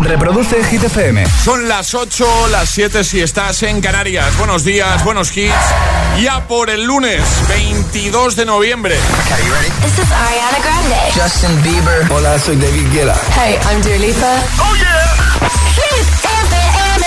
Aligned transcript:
Reproduce 0.00 0.64
Hit 0.64 0.82
FM. 0.82 1.24
Son 1.44 1.68
las 1.68 1.94
8, 1.94 2.48
las 2.50 2.68
7 2.70 3.04
si 3.04 3.20
estás 3.20 3.62
en 3.62 3.80
Canarias. 3.80 4.36
Buenos 4.36 4.64
días, 4.64 5.04
buenos 5.04 5.30
hits. 5.36 5.54
Ya 6.20 6.46
por 6.48 6.68
el 6.70 6.82
lunes 6.84 7.22
22 7.48 8.34
de 8.36 8.44
noviembre. 8.44 8.96
This 9.82 9.98
is 9.98 10.10
Ariana 10.10 10.58
Grande. 10.62 10.96
Justin 11.14 11.62
Bieber. 11.62 12.10
Hola, 12.10 12.36
soy 12.38 12.56
David 12.56 12.90
Guetta. 12.92 13.14
Hey, 13.36 13.56
I'm 13.70 13.80
Dua 13.82 13.96
Lipa. 13.98 14.34
¡Oh, 14.58 14.74
yeah! 14.74 15.48
Hit 15.74 16.06
FM. 16.24 17.06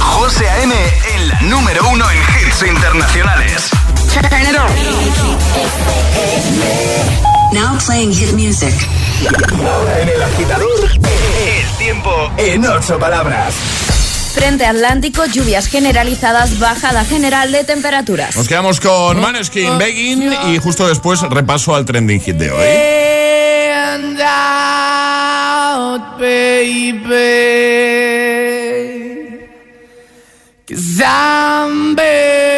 José 0.00 0.48
A.M. 0.50 0.74
en 1.14 1.28
la 1.28 1.40
número 1.42 1.88
uno 1.88 2.04
en 2.10 2.18
hits 2.18 2.62
internacionales. 2.62 3.70
Turn 4.12 4.42
it 4.42 4.56
on. 4.58 4.68
Now 7.52 7.78
playing 7.86 8.12
hit 8.12 8.32
music. 8.34 8.74
En 10.00 10.08
el 10.08 10.22
agitador, 10.22 10.84
el 10.84 11.78
tiempo 11.78 12.30
en 12.36 12.66
ocho 12.66 12.98
palabras. 12.98 13.54
Frente 14.34 14.66
Atlántico, 14.66 15.24
lluvias 15.24 15.66
generalizadas, 15.66 16.58
bajada 16.58 17.04
general 17.06 17.50
de 17.50 17.64
temperaturas. 17.64 18.36
Nos 18.36 18.48
quedamos 18.48 18.80
con 18.80 19.18
Maneskin, 19.20 19.78
Begging 19.78 20.30
y 20.48 20.58
justo 20.58 20.86
después 20.86 21.22
repaso 21.22 21.74
al 21.74 21.86
trending 21.86 22.20
hit 22.20 22.36
de 22.36 22.50
hoy. 22.50 22.66
And 23.72 24.20
out, 24.20 26.18
baby. 26.18 27.08
Cause 30.68 31.02
I'm 31.02 31.96
begging. 31.96 32.57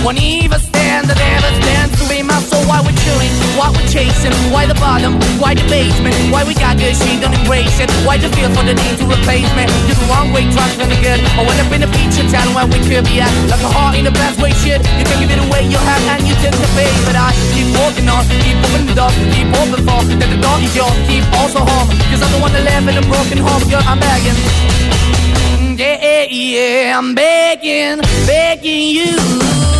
Won't 0.00 0.16
even 0.16 0.56
stand, 0.56 1.12
the 1.12 1.14
never 1.14 1.52
stands 1.60 1.92
to 2.00 2.08
be 2.08 2.24
my 2.24 2.40
soul. 2.48 2.64
Why 2.64 2.80
we're 2.80 2.96
chewing, 3.04 3.32
why 3.60 3.68
we're 3.68 3.84
chasing, 3.84 4.32
why 4.48 4.64
the 4.64 4.72
bottom, 4.80 5.20
why 5.36 5.52
the 5.52 5.64
basement, 5.68 6.16
why 6.32 6.40
we 6.48 6.56
got 6.56 6.80
good, 6.80 6.96
she 6.96 7.20
don't 7.20 7.36
embrace 7.36 7.76
it. 7.76 7.92
Why 8.08 8.16
the 8.16 8.32
feel 8.32 8.48
for 8.56 8.64
the 8.64 8.72
need 8.72 8.96
to 8.96 9.04
replace 9.04 9.52
me? 9.52 9.68
You're 9.84 10.00
the 10.00 10.08
wrong 10.08 10.32
way, 10.32 10.48
trying 10.56 10.72
to 10.72 10.88
good. 11.04 11.20
I 11.36 11.44
went 11.44 11.60
up 11.60 11.68
in 11.76 11.84
a 11.84 11.90
feature 11.92 12.24
town 12.32 12.48
where 12.56 12.64
we 12.64 12.80
could 12.80 13.04
be 13.04 13.20
at. 13.20 13.28
Like 13.52 13.60
a 13.60 13.68
heart 13.68 14.00
in 14.00 14.08
the 14.08 14.14
best 14.16 14.40
way, 14.40 14.56
shit. 14.64 14.80
You 14.96 15.04
can 15.04 15.20
give 15.20 15.36
it 15.36 15.40
away, 15.44 15.68
you 15.68 15.76
have, 15.76 16.02
and 16.16 16.24
you 16.24 16.32
take 16.40 16.56
the 16.56 16.70
pay. 16.72 16.88
But 17.04 17.20
I 17.20 17.36
keep 17.52 17.68
walking 17.76 18.08
on, 18.08 18.24
keep 18.40 18.56
opening 18.56 18.96
the 18.96 19.04
keep 19.36 19.52
open 19.52 19.84
for 19.84 20.00
that 20.16 20.28
the 20.32 20.40
door 20.40 20.56
is 20.64 20.72
yours, 20.72 20.96
keep 21.04 21.28
also 21.36 21.60
home. 21.60 21.92
Cause 22.08 22.24
I'm 22.24 22.32
the 22.32 22.40
one 22.40 22.56
that 22.56 22.64
live 22.64 22.88
in 22.88 22.96
a 22.96 23.04
broken 23.04 23.36
home, 23.36 23.68
girl, 23.68 23.84
I'm 23.84 24.00
begging. 24.00 24.38
Mm, 25.60 25.76
yeah, 25.76 26.00
Yeah, 26.00 26.24
yeah, 26.24 26.98
I'm 26.98 27.12
begging, 27.12 28.00
begging 28.24 28.96
you 28.96 29.79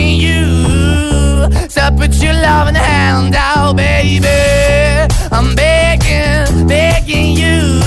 you 0.00 1.48
to 1.68 1.94
put 1.96 2.14
your 2.22 2.32
loving 2.32 2.74
hand 2.74 3.34
out, 3.34 3.76
baby. 3.76 4.26
I'm 5.30 5.54
begging, 5.54 6.66
begging 6.66 7.36
you 7.36 7.80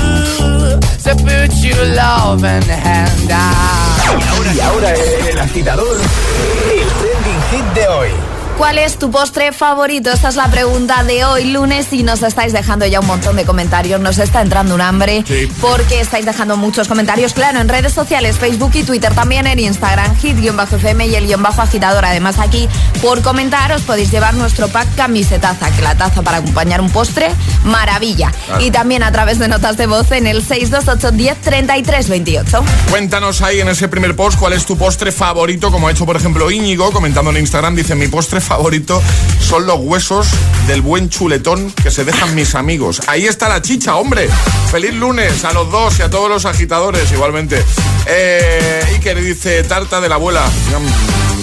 to 1.03 1.15
put 1.23 1.51
your 1.63 1.85
loving 1.95 2.63
hand 2.63 3.31
out. 3.31 4.55
Y 4.55 4.59
ahora 4.59 4.93
el 4.93 5.39
agitador, 5.39 5.97
el 5.97 6.87
trending 6.99 7.41
hit 7.51 7.73
de 7.73 7.87
hoy. 7.87 8.24
¿Cuál 8.57 8.77
es 8.77 8.97
tu 8.97 9.11
postre 9.11 9.51
favorito? 9.51 10.09
Esta 10.09 10.29
es 10.29 10.37
la 10.37 10.47
pregunta 10.49 11.03
de 11.03 11.25
hoy 11.25 11.43
lunes 11.51 11.87
y 11.91 12.03
nos 12.03 12.23
estáis 12.23 12.53
dejando 12.53 12.85
ya 12.85 13.01
un 13.01 13.05
montón 13.05 13.35
de 13.35 13.43
comentarios. 13.43 13.99
Nos 13.99 14.17
está 14.17 14.41
entrando 14.41 14.73
un 14.73 14.79
hambre 14.81 15.25
Sí. 15.27 15.51
porque 15.59 15.99
estáis 15.99 16.25
dejando 16.25 16.55
muchos 16.55 16.87
comentarios, 16.87 17.33
claro, 17.33 17.59
en 17.59 17.67
redes 17.67 17.91
sociales, 17.91 18.37
Facebook 18.39 18.71
y 18.75 18.83
Twitter, 18.83 19.13
también 19.13 19.45
en 19.45 19.59
Instagram, 19.59 20.15
hit-fm 20.17 21.05
y 21.05 21.15
el 21.15 21.25
guion 21.27 21.43
bajo 21.43 21.61
agitador. 21.61 22.05
Además 22.05 22.39
aquí, 22.39 22.69
por 23.01 23.21
comentar, 23.21 23.73
os 23.73 23.81
podéis 23.81 24.09
llevar 24.09 24.35
nuestro 24.35 24.69
pack 24.69 24.87
camisetaza, 24.95 25.69
que 25.75 25.81
la 25.81 25.95
taza 25.95 26.21
para 26.21 26.37
acompañar 26.37 26.79
un 26.79 26.89
postre, 26.89 27.29
maravilla. 27.65 28.31
Claro. 28.45 28.63
Y 28.63 28.71
también 28.71 29.03
a 29.03 29.11
través 29.11 29.37
de 29.37 29.49
notas 29.49 29.75
de 29.75 29.85
voz 29.87 30.09
en 30.13 30.27
el 30.27 30.41
628 30.45 31.11
10 31.11 31.41
33 31.41 32.07
28. 32.07 32.63
Cuéntanos 32.89 33.41
ahí 33.41 33.59
en 33.59 33.67
ese 33.67 33.89
primer 33.89 34.15
post 34.15 34.39
cuál 34.39 34.53
es 34.53 34.65
tu 34.65 34.77
postre 34.77 35.11
favorito, 35.11 35.71
como 35.71 35.89
ha 35.89 35.91
hecho 35.91 36.05
por 36.05 36.15
ejemplo 36.15 36.49
Íñigo, 36.49 36.91
comentando 36.93 37.31
en 37.31 37.37
Instagram, 37.37 37.75
dice 37.75 37.95
mi 37.95 38.07
postre 38.07 38.39
favorito 38.45 39.01
son 39.39 39.65
los 39.65 39.79
huesos 39.79 40.27
del 40.67 40.81
buen 40.81 41.09
chuletón 41.09 41.71
que 41.71 41.91
se 41.91 42.05
dejan 42.05 42.33
mis 42.35 42.55
amigos. 42.55 43.01
Ahí 43.07 43.25
está 43.25 43.49
la 43.49 43.61
chicha, 43.61 43.95
hombre. 43.95 44.29
Feliz 44.71 44.93
lunes 44.93 45.43
a 45.43 45.53
los 45.53 45.69
dos 45.71 45.99
y 45.99 46.03
a 46.03 46.09
todos 46.09 46.29
los 46.29 46.45
agitadores 46.45 47.11
igualmente. 47.11 47.63
Eh, 48.07 48.83
Iker 48.93 49.21
dice 49.21 49.63
tarta 49.63 49.99
de 50.01 50.09
la 50.09 50.15
abuela. 50.15 50.43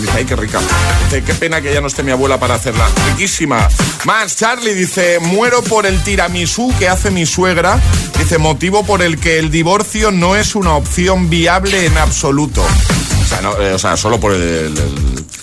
Dice, 0.00 0.12
ay, 0.14 0.24
qué 0.24 0.36
rica. 0.36 0.58
Dice, 1.04 1.22
qué 1.22 1.34
pena 1.34 1.60
que 1.60 1.72
ya 1.72 1.80
no 1.80 1.86
esté 1.86 2.02
mi 2.02 2.10
abuela 2.10 2.38
para 2.40 2.54
hacerla. 2.54 2.88
Riquísima. 3.10 3.68
Más, 4.04 4.36
Charlie 4.36 4.74
dice, 4.74 5.18
muero 5.20 5.62
por 5.62 5.86
el 5.86 6.02
tiramisú 6.02 6.72
que 6.78 6.88
hace 6.88 7.10
mi 7.10 7.26
suegra. 7.26 7.80
Dice, 8.18 8.38
motivo 8.38 8.84
por 8.84 9.02
el 9.02 9.18
que 9.18 9.38
el 9.38 9.50
divorcio 9.50 10.10
no 10.10 10.36
es 10.36 10.54
una 10.54 10.74
opción 10.74 11.30
viable 11.30 11.86
en 11.86 11.96
absoluto. 11.98 12.62
O 12.62 13.28
sea, 13.28 13.40
no, 13.40 13.60
eh, 13.60 13.72
o 13.72 13.78
sea 13.78 13.96
solo 13.96 14.18
por 14.18 14.32
el, 14.32 14.74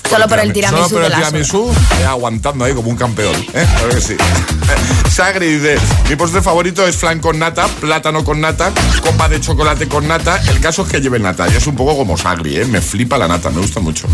Solo 0.09 0.27
por 0.27 0.39
el 0.39 0.51
tiramisú 0.51 0.89
Solo 0.89 1.01
por 1.01 1.03
el 1.03 1.13
tiramisú, 1.13 1.71
eh, 2.01 2.05
aguantando 2.05 2.65
ahí 2.65 2.73
como 2.73 2.89
un 2.89 2.95
campeón. 2.97 3.35
¿eh? 3.53 3.67
Claro 3.77 3.89
que 3.89 4.01
sí. 4.01 4.17
Sagri 5.11 5.57
dice, 5.57 5.77
mi 6.09 6.15
postre 6.15 6.41
favorito 6.41 6.87
es 6.87 6.95
flan 6.95 7.19
con 7.19 7.37
nata, 7.37 7.67
plátano 7.67 8.23
con 8.23 8.39
nata, 8.41 8.71
copa 9.01 9.27
de 9.29 9.39
chocolate 9.39 9.87
con 9.87 10.07
nata. 10.07 10.39
El 10.49 10.59
caso 10.61 10.83
es 10.83 10.89
que 10.89 11.01
lleve 11.01 11.19
nata. 11.19 11.47
Yo 11.47 11.57
es 11.57 11.67
un 11.67 11.75
poco 11.75 11.95
como 11.97 12.17
Sagri, 12.17 12.57
¿eh? 12.57 12.65
me 12.65 12.81
flipa 12.81 13.17
la 13.17 13.27
nata, 13.27 13.49
me 13.49 13.61
gusta 13.61 13.79
mucho. 13.79 14.07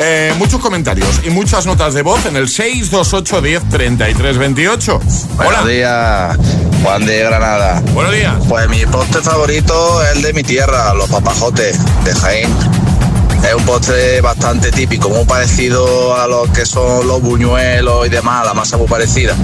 Eh, 0.00 0.34
muchos 0.38 0.60
comentarios 0.60 1.20
y 1.24 1.30
muchas 1.30 1.66
notas 1.66 1.94
de 1.94 2.02
voz 2.02 2.26
en 2.26 2.36
el 2.36 2.48
628 2.48 3.40
10 3.40 3.68
33 3.68 4.38
28. 4.38 5.00
Hola, 5.38 5.44
Buenos 5.44 5.68
días, 5.68 6.36
Juan 6.82 7.06
de 7.06 7.18
Granada. 7.20 7.82
buenos 7.92 8.12
días. 8.12 8.34
Pues 8.48 8.68
mi 8.68 8.84
postre 8.86 9.22
favorito 9.22 10.02
es 10.02 10.16
el 10.16 10.22
de 10.22 10.32
mi 10.32 10.42
tierra, 10.42 10.92
los 10.94 11.08
papajotes 11.08 11.78
de 12.04 12.14
Jaén. 12.14 12.87
Es 13.42 13.54
un 13.54 13.64
postre 13.64 14.20
bastante 14.20 14.70
típico, 14.70 15.08
muy 15.10 15.24
parecido 15.24 16.16
a 16.16 16.26
lo 16.26 16.44
que 16.52 16.66
son 16.66 17.06
los 17.06 17.22
buñuelos 17.22 18.06
y 18.06 18.10
demás, 18.10 18.44
la 18.44 18.54
masa 18.54 18.76
muy 18.76 18.86
parecida. 18.86 19.34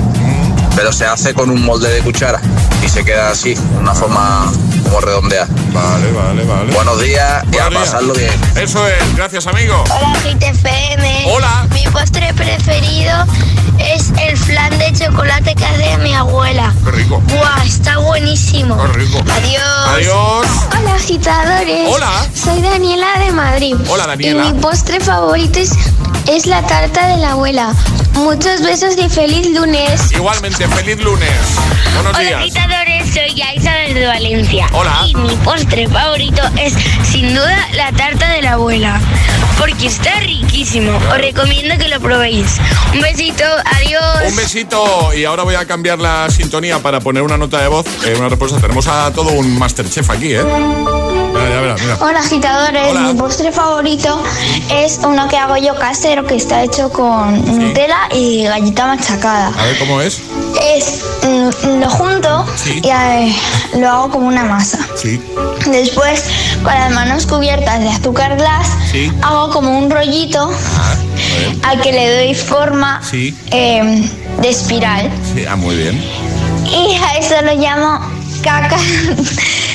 Pero 0.77 0.93
se 0.93 1.07
hace 1.07 1.35
con 1.35 1.51
un 1.51 1.65
molde 1.65 1.89
de 1.89 2.01
cuchara 2.03 2.41
y 2.85 2.89
se 2.89 3.05
queda 3.05 3.31
así, 3.31 3.55
de 3.55 3.79
una 3.79 3.95
forma 3.95 4.51
como 4.83 5.01
redondeada. 5.01 5.49
Vale, 5.73 6.13
vale, 6.13 6.45
vale. 6.45 6.73
Buenos 6.73 7.01
días 7.01 7.45
y 7.53 7.59
a 7.59 7.69
días. 7.69 7.83
pasarlo 7.83 8.13
bien. 8.15 8.33
Eso 8.57 8.87
es, 8.87 9.17
gracias 9.17 9.47
amigo. 9.47 9.83
Hola, 9.85 10.15
Hit 10.25 10.43
FM. 10.43 11.25
Hola. 11.29 11.67
Mi 11.73 11.85
postre 11.91 12.35
preferido 12.35 13.13
es 13.79 14.13
el 14.21 14.37
flan 14.37 14.77
de 14.79 14.93
chocolate 14.93 15.55
que 15.55 15.65
hace 15.65 15.97
mi 15.99 16.15
abuela. 16.15 16.73
Qué 16.85 16.91
rico. 16.91 17.21
Buah, 17.29 17.65
está 17.65 17.99
buenísimo. 17.99 18.77
Qué 18.77 18.99
rico. 18.99 19.19
Adiós. 19.33 19.89
Adiós. 19.95 20.47
Hola, 20.79 20.95
agitadores. 20.95 21.89
Hola. 21.89 22.27
Soy 22.35 22.61
Daniela 22.61 23.19
de 23.21 23.33
Madrid. 23.33 23.77
Hola, 23.89 24.07
Daniela. 24.07 24.47
Y 24.47 24.53
mi 24.53 24.61
postre 24.61 25.01
favorito 25.01 25.59
es, 25.59 25.73
es 26.27 26.47
la 26.47 26.63
tarta 26.67 27.07
de 27.09 27.17
la 27.19 27.33
abuela. 27.33 27.75
Muchos 28.15 28.63
besos 28.63 28.97
y 28.97 29.09
feliz 29.09 29.47
lunes. 29.51 30.13
Igualmente, 30.13 30.67
feliz 30.69 30.99
lunes. 31.03 31.31
Buenos 31.95 32.15
Hola, 32.15 32.21
días. 32.21 32.41
agitadores. 32.41 33.15
Soy 33.15 33.35
Yaisa 33.35 33.73
desde 33.87 34.07
Valencia. 34.07 34.67
Hola. 34.73 35.03
Y 35.07 35.15
mi 35.15 35.37
postre 35.37 35.89
favorito 35.89 36.43
es, 36.61 36.75
sin 37.05 37.35
duda, 37.35 37.69
la 37.75 37.93
tarta 37.93 38.29
de 38.31 38.43
la 38.43 38.53
abuela. 38.53 39.01
Porque 39.59 39.87
está 39.87 40.19
riquísimo. 40.21 40.97
Os 41.11 41.19
recomiendo 41.19 41.77
que 41.79 41.89
lo 41.89 42.01
probéis. 42.01 42.59
Un 42.93 43.01
besito. 43.01 43.45
Adiós. 43.77 44.31
Un 44.31 44.37
besito 44.37 45.13
y 45.15 45.25
ahora 45.25 45.43
voy 45.43 45.55
a 45.57 45.67
cambiar 45.67 45.99
la 45.99 46.29
sintonía 46.31 46.79
para 46.81 47.01
poner 47.01 47.23
una 47.23 47.37
nota 47.37 47.61
de 47.61 47.69
voz, 47.69 47.87
eh, 48.07 48.15
una 48.17 48.29
respuesta. 48.29 48.61
Tenemos 48.61 48.87
a 48.89 49.13
todo 49.13 49.31
un 49.33 49.59
Masterchef 49.59 50.09
aquí, 50.11 50.35
¿eh? 50.35 50.43
Ya 51.51 51.61
mira. 51.61 51.77
Hola 52.01 52.21
agitadores, 52.21 52.89
Hola. 52.91 53.01
mi 53.01 53.15
postre 53.15 53.53
favorito 53.53 54.23
es 54.71 54.99
uno 55.05 55.29
que 55.29 55.37
hago 55.37 55.57
yo 55.57 55.75
casero 55.79 56.25
que 56.27 56.37
está 56.37 56.63
hecho 56.63 56.91
con 56.91 57.45
Nutella 57.59 58.09
y 58.13 58.45
galleta 58.45 58.87
machacada. 58.87 59.49
A 59.59 59.65
ver 59.65 59.79
cómo 59.79 60.01
es. 60.01 60.21
Es 60.63 61.01
mm, 61.23 61.81
lo 61.81 61.91
junto 61.91 62.47
Sí. 62.57 62.81
y 62.83 62.89
eh, 62.89 63.37
lo 63.79 63.89
hago 63.91 64.11
como 64.11 64.27
una 64.29 64.45
masa. 64.45 64.79
Sí. 64.97 65.21
Después 65.67 66.25
con 66.63 66.73
las 66.73 66.91
manos 66.93 67.27
cubiertas 67.27 67.81
de 67.81 67.89
azúcar 67.91 68.37
glass 68.37 68.69
Sí. 68.91 69.13
hago 69.23 69.51
como 69.51 69.79
un 69.79 69.91
rollito 69.91 70.51
Ah, 70.79 70.97
al 71.71 71.81
que 71.81 71.93
le 71.93 72.17
doy 72.17 72.35
forma 72.35 73.01
Sí. 73.09 73.37
eh, 73.51 74.09
de 74.41 74.49
espiral 74.49 75.11
Sí, 75.35 75.45
ah, 75.49 75.57
muy 75.57 75.77
bien. 75.77 76.03
y 76.67 76.95
a 76.97 77.19
eso 77.19 77.35
lo 77.43 77.55
llamo 77.55 78.01
caca 78.43 78.77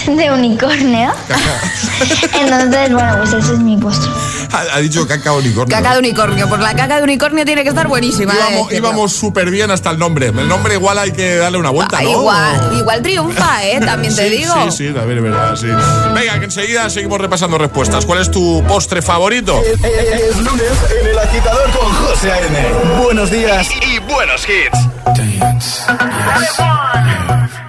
de 0.07 0.31
unicornio. 0.31 1.11
Entonces, 2.39 2.91
bueno, 2.93 3.15
pues 3.17 3.33
ese 3.33 3.53
es 3.53 3.59
mi 3.59 3.77
postre. 3.77 4.09
Ha, 4.51 4.75
ha 4.75 4.79
dicho 4.79 5.07
caca 5.07 5.33
unicornio. 5.33 5.75
Caca 5.75 5.93
de 5.93 5.99
unicornio. 5.99 6.47
Pues 6.49 6.61
la 6.61 6.73
caca 6.73 6.97
de 6.97 7.03
unicornio 7.03 7.45
tiene 7.45 7.63
que 7.63 7.69
estar 7.69 7.87
buenísima. 7.87 8.33
eh, 8.33 8.37
Íbamos, 8.51 8.73
íbamos 8.73 9.13
súper 9.13 9.49
bien 9.51 9.71
hasta 9.71 9.89
el 9.91 9.99
nombre. 9.99 10.27
El 10.27 10.47
nombre 10.47 10.73
igual 10.75 10.97
hay 10.97 11.11
que 11.11 11.35
darle 11.37 11.57
una 11.57 11.69
vuelta, 11.69 11.97
Ah, 11.99 12.03
¿no? 12.03 12.09
igual, 12.11 12.77
igual 12.77 13.01
triunfa, 13.01 13.63
¿eh? 13.65 13.79
También 13.79 14.15
te 14.15 14.29
Sí, 14.29 14.37
digo. 14.37 14.53
Sí, 14.71 14.87
sí, 14.87 14.93
también 14.93 15.17
es 15.19 15.23
verdad, 15.23 15.55
sí. 15.55 15.67
Venga, 16.13 16.39
que 16.39 16.45
enseguida 16.45 16.89
seguimos 16.89 17.19
repasando 17.21 17.57
respuestas. 17.57 18.05
¿Cuál 18.05 18.21
es 18.21 18.31
tu 18.31 18.63
postre 18.67 19.01
favorito? 19.01 19.61
Es 19.63 20.37
lunes 20.37 20.71
en 21.01 21.07
el 21.07 21.19
agitador 21.19 21.69
con 21.71 21.91
José 21.93 22.31
A.N. 22.31 23.03
Buenos 23.03 23.29
días 23.31 23.67
y 23.71 23.99
buenos 23.99 24.45
hits. 24.47 24.79
Dance, 25.15 25.81
yes. 25.89 27.68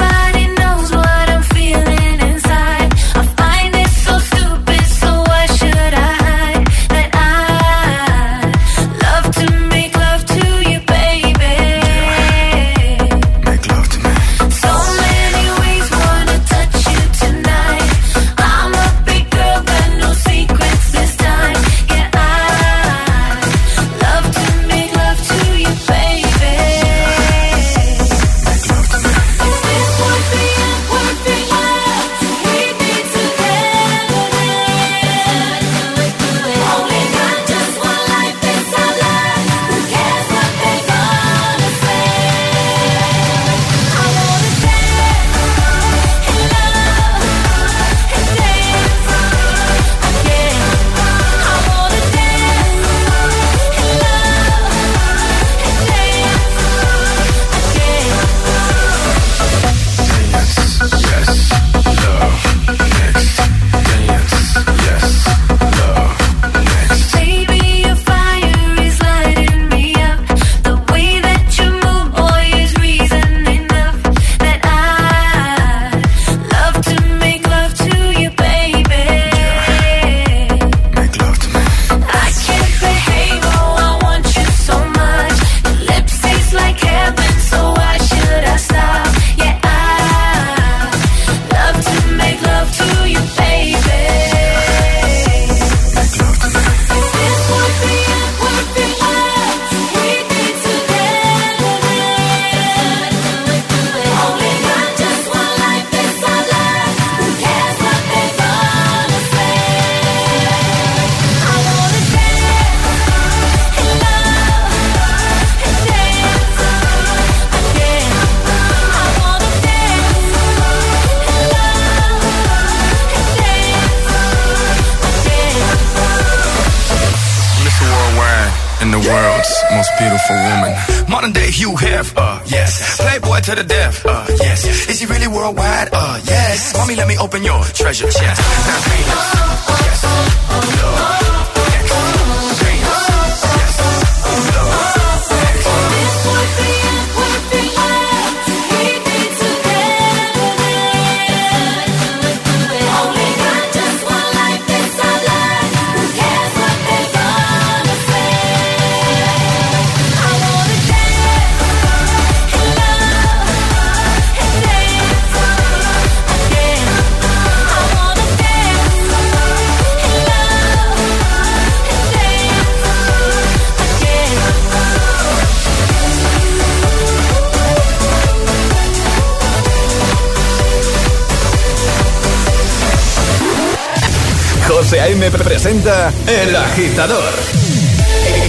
Presenta 185.61 186.11
El 186.25 186.55
Agitador. 186.55 187.33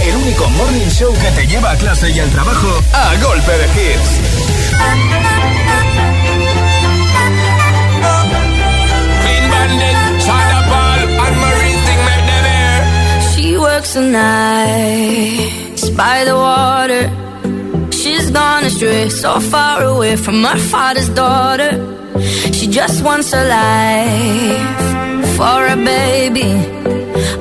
El 0.03 0.15
único 0.15 0.49
morning 0.49 0.89
show 0.89 1.13
que 1.13 1.29
te 1.31 1.45
lleva 1.45 1.71
a 1.71 1.75
clase 1.75 2.09
y 2.09 2.19
al 2.19 2.27
trabajo 2.31 2.67
a 2.91 3.15
golpe 3.21 3.51
de 3.51 3.65
hits. 3.65 4.19
She 13.35 13.57
works 13.59 13.93
the 13.93 14.01
nights 14.01 15.89
by 15.91 16.23
the 16.25 16.35
water. 16.35 17.11
She's 17.91 18.31
gone 18.31 18.65
astray, 18.65 19.09
so 19.09 19.39
far 19.39 19.83
away 19.83 20.15
from 20.15 20.43
her 20.43 20.57
father's 20.57 21.09
daughter. 21.09 21.77
She 22.51 22.65
just 22.67 23.03
wants 23.03 23.31
a 23.33 23.43
life 23.43 25.37
for 25.37 25.67
a 25.67 25.75
baby. 25.75 26.82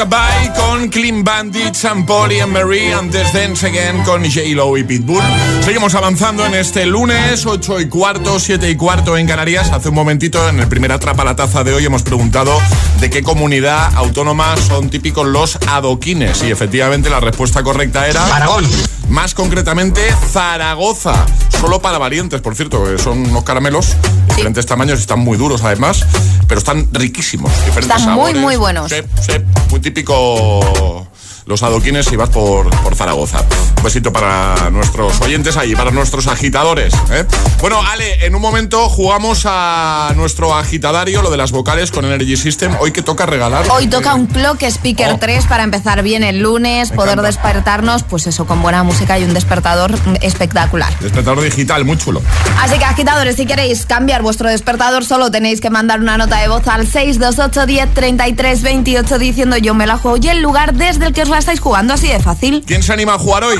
Rockabye 0.00 0.52
con 0.56 0.88
Clean 0.88 1.22
Bandit, 1.22 1.74
Sam 1.74 2.06
Paul 2.06 2.32
y 2.32 2.42
Marie, 2.46 2.94
antes 2.94 3.34
Dance 3.34 3.66
Again 3.66 4.02
con 4.04 4.24
J-Lo 4.24 4.78
y 4.78 4.84
Pitbull. 4.84 5.22
Seguimos 5.62 5.94
avanzando 5.94 6.46
en 6.46 6.54
este 6.54 6.86
lunes, 6.86 7.44
8 7.44 7.80
y 7.80 7.88
cuarto, 7.88 8.40
7 8.40 8.70
y 8.70 8.76
cuarto 8.76 9.18
en 9.18 9.26
Canarias. 9.26 9.70
Hace 9.72 9.90
un 9.90 9.96
momentito, 9.96 10.48
en 10.48 10.58
el 10.58 10.68
primer 10.68 10.92
Atrapa 10.92 11.22
la 11.22 11.36
Taza 11.36 11.64
de 11.64 11.74
hoy, 11.74 11.84
hemos 11.84 12.02
preguntado 12.02 12.58
de 12.98 13.10
qué 13.10 13.22
comunidad 13.22 13.94
autónoma 13.94 14.56
son 14.56 14.88
típicos 14.88 15.26
los 15.26 15.58
adoquines. 15.68 16.42
Y 16.44 16.50
efectivamente 16.50 17.10
la 17.10 17.20
respuesta 17.20 17.62
correcta 17.62 18.08
era... 18.08 18.24
Aragón. 18.34 18.64
Más 19.10 19.34
concretamente, 19.34 20.00
Zaragoza. 20.30 21.26
Solo 21.60 21.82
para 21.82 21.98
valientes, 21.98 22.40
por 22.40 22.54
cierto, 22.54 22.84
que 22.84 22.96
son 22.96 23.28
unos 23.28 23.42
caramelos, 23.42 23.96
diferentes 24.28 24.64
tamaños, 24.66 25.00
están 25.00 25.18
muy 25.18 25.36
duros 25.36 25.62
además, 25.64 26.06
pero 26.46 26.58
están 26.60 26.88
riquísimos. 26.92 27.52
Diferentes 27.66 27.96
Están 27.96 28.14
muy, 28.14 28.34
muy 28.34 28.56
buenos. 28.56 28.90
Sí, 28.90 28.98
sí, 29.20 29.32
muy 29.68 29.80
típico 29.80 31.06
los 31.46 31.62
adoquines 31.64 32.06
si 32.06 32.14
vas 32.14 32.30
por, 32.30 32.70
por 32.82 32.94
Zaragoza. 32.94 33.44
Un 33.80 33.84
besito 33.84 34.12
para 34.12 34.68
nuestros 34.70 35.18
oyentes 35.22 35.56
ahí, 35.56 35.74
para 35.74 35.90
nuestros 35.90 36.26
agitadores. 36.26 36.92
¿eh? 37.10 37.24
Bueno, 37.62 37.80
Ale, 37.90 38.26
en 38.26 38.34
un 38.34 38.42
momento 38.42 38.90
jugamos 38.90 39.44
a 39.46 40.12
nuestro 40.16 40.54
agitadario, 40.54 41.22
lo 41.22 41.30
de 41.30 41.38
las 41.38 41.50
vocales 41.50 41.90
con 41.90 42.04
Energy 42.04 42.36
System. 42.36 42.76
Hoy 42.78 42.92
que 42.92 43.00
toca 43.00 43.24
regalar. 43.24 43.64
Hoy 43.70 43.86
toca 43.86 44.14
un 44.14 44.26
Clock 44.26 44.62
Speaker 44.64 45.12
Oh. 45.14 45.18
3 45.18 45.46
para 45.46 45.62
empezar 45.64 46.02
bien 46.02 46.22
el 46.22 46.40
lunes, 46.40 46.90
Me 46.90 46.96
poder 46.96 47.12
encanta. 47.12 47.28
despertarnos, 47.28 48.02
pues 48.02 48.26
eso, 48.26 48.44
con 48.46 48.60
buena 48.60 48.82
música 48.82 49.18
y 49.18 49.24
un 49.24 49.32
despertador 49.32 49.98
espectacular. 50.20 50.92
Despertador 51.00 51.40
digital, 51.42 51.86
muy 51.86 51.96
chulo. 51.96 52.20
Así 52.60 52.78
que 52.78 52.84
agitadores, 52.84 53.36
si 53.36 53.46
queréis 53.46 53.86
cambiar 53.86 54.20
vuestro 54.20 54.50
despertador, 54.50 55.06
solo 55.06 55.30
tenéis 55.30 55.62
que 55.62 55.70
mandar 55.70 56.00
una 56.00 56.18
nota 56.18 56.36
de 56.36 56.48
voz 56.48 56.68
al 56.68 56.86
628 56.86 57.64
10 57.64 57.94
33 57.94 58.60
28 58.62 59.18
diciendo 59.18 59.56
yo 59.56 59.72
me 59.72 59.86
la 59.86 59.96
juego 59.96 60.18
y 60.22 60.28
el 60.28 60.42
lugar 60.42 60.74
desde 60.74 61.06
el 61.06 61.12
que 61.14 61.22
os 61.22 61.30
la 61.30 61.38
estáis 61.38 61.60
jugando, 61.60 61.94
así 61.94 62.08
de 62.08 62.20
fácil. 62.20 62.62
¿Quién 62.66 62.82
se 62.82 62.92
anima 62.92 63.14
a 63.14 63.18
jugar 63.18 63.44
hoy? 63.44 63.56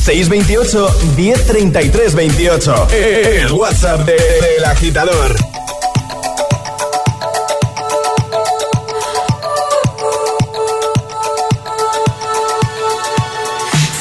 628 0.00 0.88
1033 1.16 2.10
28. 2.10 2.72
El 3.42 3.52
WhatsApp 3.52 4.04
de- 4.06 4.12
del 4.16 4.64
agitador. 4.64 5.36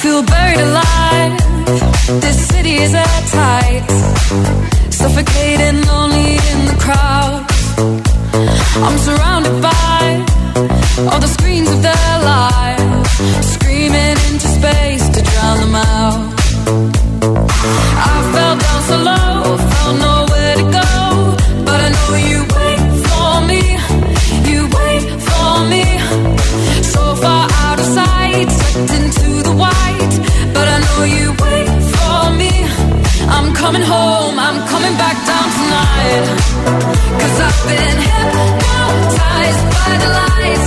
Feel 0.01 0.23
buried 0.23 0.59
alive. 0.59 1.33
This 2.21 2.37
city 2.47 2.75
is 2.85 2.93
at 2.93 3.21
tight. 3.39 3.83
Suffocating, 5.01 5.77
lonely 5.91 6.31
in 6.51 6.59
the 6.71 6.77
crowd. 6.85 7.33
I'm 8.85 8.97
surrounded 9.07 9.55
by 9.61 10.01
all 11.11 11.19
the 11.19 11.27
screens 11.37 11.69
of 11.69 11.81
their 11.81 12.11
lives, 12.33 13.09
screaming 13.55 14.16
space 14.59 15.05
to 15.15 15.21
drown 15.29 15.57
them 15.63 15.75
out. 15.75 16.19
I 18.09 18.15
fell 18.33 18.55
down 18.65 18.81
so 18.89 18.97
low, 19.09 19.57
found 19.71 19.97
nowhere 20.07 20.55
to 20.61 20.65
go, 20.79 20.89
but 21.67 21.79
I 21.87 21.89
know 21.95 22.11
you 22.31 22.39
wait 22.57 22.81
for 23.07 23.31
me. 23.49 23.63
You 24.49 24.59
wait 24.79 25.05
for 25.29 25.51
me, 25.71 25.85
so 26.93 27.03
far 27.23 27.43
out 27.65 27.77
of 27.83 27.87
sight, 27.97 28.47
sucked 28.59 28.91
into 28.99 29.29
the 29.47 29.53
white, 29.63 30.15
but 30.55 30.67
I 30.75 30.77
know 30.85 31.01
you 31.17 31.27
wait 31.45 31.69
for 31.95 32.19
me. 32.41 32.53
I'm 33.35 33.49
coming 33.61 33.85
home, 33.93 34.35
I'm 34.47 34.59
coming 34.73 34.95
back 35.03 35.17
down 35.29 35.47
tonight. 35.59 36.25
Cause 37.21 37.37
I've 37.47 37.61
been 37.71 37.97
hypnotized 38.09 39.63
by 39.75 39.91
the 40.03 40.09
lights. 40.19 40.66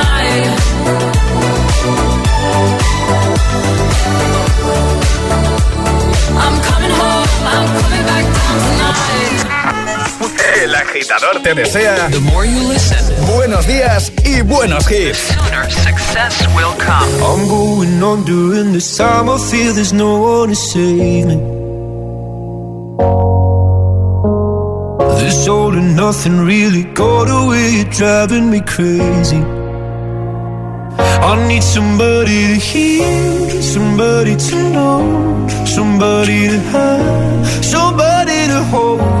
Agitador 10.81 11.41
te 11.43 11.53
desea 11.53 12.09
buenos 13.35 13.67
días 13.67 14.11
y 14.25 14.41
buenos 14.41 14.89
hits. 14.89 15.31
I'm 17.23 17.47
going 17.47 18.03
on 18.03 18.23
during 18.25 18.73
this 18.73 18.97
time. 18.97 19.29
I 19.29 19.37
feel 19.37 19.73
there's 19.73 19.93
no 19.93 20.19
one 20.19 20.49
to 20.49 20.55
save 20.55 21.25
me. 21.27 21.37
This 25.19 25.47
all 25.47 25.73
and 25.73 25.95
nothing 25.95 26.45
really 26.45 26.83
got 26.93 27.29
away, 27.29 27.83
driving 27.91 28.49
me 28.49 28.61
crazy. 28.61 29.41
I 31.23 31.47
need 31.47 31.63
somebody 31.63 32.47
to 32.47 32.59
hear, 32.59 33.61
somebody 33.61 34.35
to 34.35 34.55
know, 34.73 35.47
somebody 35.65 36.49
to 36.49 36.59
have, 36.73 37.63
somebody 37.63 38.47
to 38.47 38.63
hold. 38.71 39.20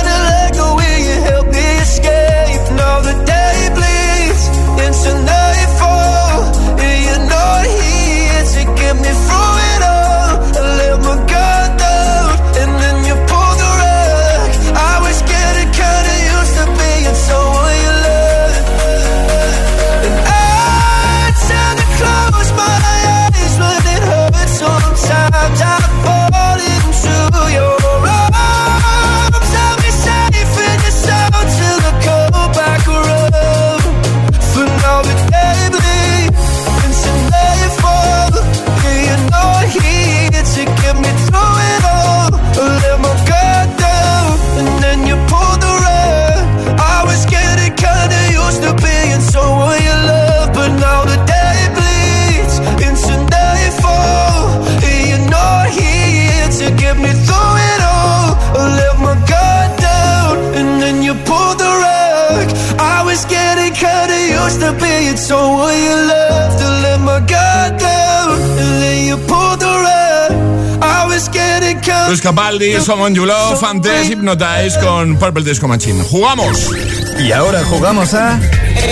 Luis 72.11 72.19
Capaldi, 72.19 72.77
Someone 72.81 73.15
You 73.15 73.25
Love, 73.25 73.63
antes 73.63 74.09
Hypnotize 74.09 74.77
con 74.81 75.15
Purple 75.15 75.45
Disco 75.45 75.69
Machine. 75.69 76.03
¡Jugamos! 76.03 76.69
Y 77.17 77.31
ahora 77.31 77.63
jugamos 77.63 78.13
a 78.13 78.37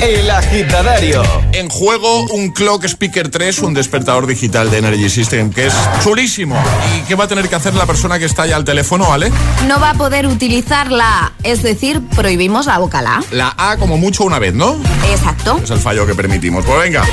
El 0.01 0.31
Agitadario. 0.31 1.21
En 1.51 1.67
juego 1.67 2.21
un 2.27 2.51
Clock 2.51 2.85
Speaker 2.85 3.27
3, 3.27 3.59
un 3.59 3.73
despertador 3.73 4.25
digital 4.25 4.71
de 4.71 4.77
Energy 4.77 5.09
System, 5.09 5.51
que 5.51 5.67
es 5.67 5.73
chulísimo. 6.01 6.55
¿Y 6.97 7.01
qué 7.09 7.15
va 7.15 7.25
a 7.25 7.27
tener 7.27 7.49
que 7.49 7.55
hacer 7.55 7.73
la 7.73 7.85
persona 7.85 8.19
que 8.19 8.23
está 8.23 8.47
ya 8.47 8.55
al 8.55 8.63
teléfono, 8.63 9.09
¿vale? 9.09 9.33
No 9.67 9.81
va 9.81 9.89
a 9.89 9.93
poder 9.95 10.25
utilizar 10.25 10.89
la 10.89 11.25
A, 11.25 11.31
es 11.43 11.61
decir, 11.61 12.01
prohibimos 12.15 12.67
la 12.67 12.77
vocal 12.77 13.05
A. 13.05 13.21
La 13.31 13.53
A 13.57 13.75
como 13.75 13.97
mucho 13.97 14.23
una 14.23 14.39
vez, 14.39 14.53
¿no? 14.53 14.79
Exacto. 15.11 15.59
Es 15.61 15.71
el 15.71 15.79
fallo 15.79 16.07
que 16.07 16.15
permitimos. 16.15 16.63
Pues 16.63 16.79
venga, 16.79 17.03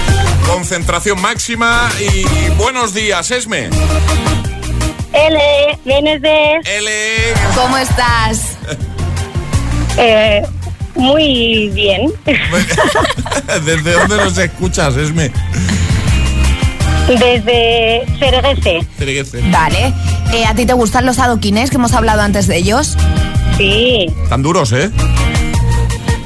concentración 0.47 1.21
máxima 1.21 1.91
y 1.99 2.55
buenos 2.55 2.95
días, 2.95 3.29
Esme. 3.33 3.71
L, 5.17 5.39
vienes 5.85 6.21
de... 6.23 6.61
L. 6.65 6.91
¿Cómo 7.55 7.77
estás? 7.79 8.59
Eh, 9.99 10.43
muy 10.95 11.71
bien. 11.71 12.13
¿Desde 13.65 13.93
dónde 13.93 14.17
nos 14.19 14.37
escuchas, 14.37 14.95
Esme? 14.95 15.33
Desde 17.09 18.05
Cereguese. 18.19 18.87
Cereguese. 18.99 19.41
Vale. 19.51 19.95
Eh, 20.35 20.45
¿A 20.45 20.55
ti 20.55 20.67
te 20.67 20.75
gustan 20.75 21.07
los 21.07 21.19
adoquines 21.19 21.71
que 21.71 21.77
hemos 21.77 21.95
hablado 21.95 22.21
antes 22.21 22.47
de 22.47 22.59
ellos? 22.59 22.95
Sí, 23.57 24.07
Tan 24.29 24.43
duros, 24.43 24.71
¿eh? 24.73 24.91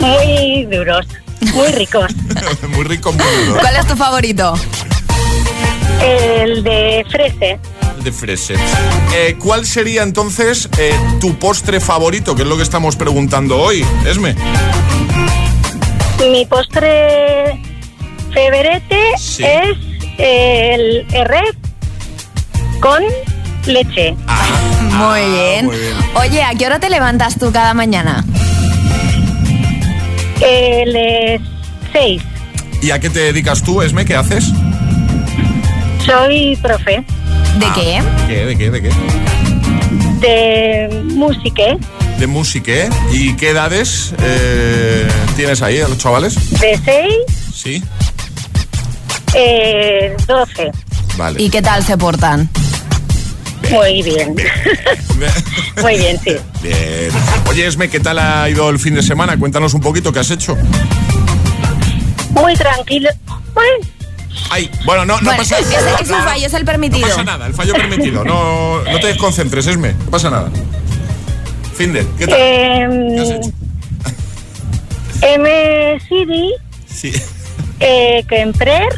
muy 0.01 0.65
duros, 0.65 1.07
muy 1.55 1.69
ricos. 1.69 2.13
muy 2.75 2.85
rico, 2.85 3.13
muy 3.13 3.45
duro. 3.47 3.61
¿Cuál 3.61 3.77
es 3.77 3.87
tu 3.87 3.95
favorito? 3.95 4.55
El 6.03 6.65
de 6.65 7.07
frese. 7.09 7.61
De 8.03 8.13
frese. 8.13 8.55
Eh, 9.15 9.37
¿Cuál 9.39 9.67
sería 9.67 10.03
entonces 10.03 10.69
eh, 10.79 10.95
tu 11.21 11.35
postre 11.39 11.81
favorito? 11.81 12.35
Que 12.35 12.43
es 12.43 12.49
lo 12.49 12.57
que 12.57 12.63
estamos 12.63 12.97
preguntando 12.97 13.59
hoy, 13.61 13.85
Esme. 14.07 14.35
Mi 16.31 16.47
postre 16.47 17.61
feverete 18.33 18.99
Sí. 19.19 19.45
es 19.45 19.77
el 20.19 21.07
R 21.13 21.41
con 22.81 23.03
leche. 23.67 24.15
Muy 24.93 25.21
bien. 25.31 25.67
muy 25.67 25.77
bien. 25.77 25.95
Oye, 26.15 26.43
¿a 26.43 26.55
qué 26.55 26.67
hora 26.67 26.79
te 26.81 26.89
levantas 26.89 27.39
tú 27.39 27.53
cada 27.53 27.75
mañana? 27.75 28.25
El 30.41 31.39
6. 31.93 32.23
¿Y 32.81 32.91
a 32.93 32.99
qué 32.99 33.11
te 33.11 33.21
dedicas 33.21 33.63
tú, 33.63 33.83
Esme? 33.83 34.07
¿Qué 34.07 34.17
haces? 34.17 34.45
Soy 36.07 36.57
profe 36.63 37.05
¿De 37.59 37.67
Ah. 37.67 37.73
qué? 37.75 38.03
¿Qué? 38.29 38.47
¿De 38.47 38.57
qué? 38.57 38.71
¿De 38.71 38.83
qué? 38.83 38.91
de 40.21 41.03
música, 41.15 41.63
De 42.19 42.27
música, 42.27 42.71
¿eh? 42.73 42.91
¿Y 43.13 43.35
qué 43.37 43.51
edades 43.51 44.13
eh, 44.23 45.09
tienes 45.37 45.63
ahí, 45.63 45.81
a 45.81 45.89
los 45.89 45.97
chavales? 45.97 46.35
de 46.61 46.79
6, 46.85 47.15
Sí. 47.55 47.83
eh, 49.35 50.15
12. 50.27 50.71
Vale. 51.17 51.43
¿Y 51.43 51.49
qué 51.49 51.63
tal 51.63 51.83
se 51.83 51.97
portan? 51.97 52.49
Muy 53.71 54.03
bien. 54.03 54.35
Muy 55.83 55.97
bien, 55.99 56.19
sí. 56.23 56.37
Bien. 56.63 57.11
Oye, 57.49 57.67
Esme, 57.67 57.89
¿qué 57.89 58.01
tal 58.01 58.19
ha 58.19 58.49
ido 58.51 58.69
el 58.69 58.79
fin 58.79 58.95
de 58.95 59.03
semana? 59.03 59.39
Cuéntanos 59.39 59.73
un 59.75 59.81
poquito 59.81 60.13
qué 60.13 60.19
has 60.21 60.31
hecho. 60.31 60.57
Muy 62.31 62.55
tranquilo. 62.55 63.09
Bueno, 63.55 63.87
Ay, 64.51 64.71
bueno, 64.85 65.05
no, 65.05 65.17
no 65.21 65.25
Bueno, 65.25 65.39
pasa 65.39 65.57
nada. 65.61 65.99
es 66.01 66.11
un 66.11 66.23
fallo, 66.23 66.47
es 66.47 66.55
el 66.55 66.65
permitido. 66.65 67.07
No 67.07 67.13
pasa 67.15 67.25
nada, 67.25 67.47
el 67.47 67.55
fallo 67.55 67.73
permitido. 67.75 68.25
No, 68.25 68.83
no 68.85 69.01
te 69.01 69.09
desconcentres, 69.09 69.67
Esme. 69.67 69.93
No 70.05 70.11
pasa 70.11 70.31
nada. 70.31 70.51
Finde, 71.75 72.07
¿qué 72.19 72.27
tal? 72.27 72.37
¿Qué 72.37 73.21
has 73.21 73.29
eh, 73.31 73.37
hecho? 73.37 73.51
MCD, 75.23 76.55
Sí. 76.89 77.13
eh, 77.81 78.25
Kemprer, 78.29 78.89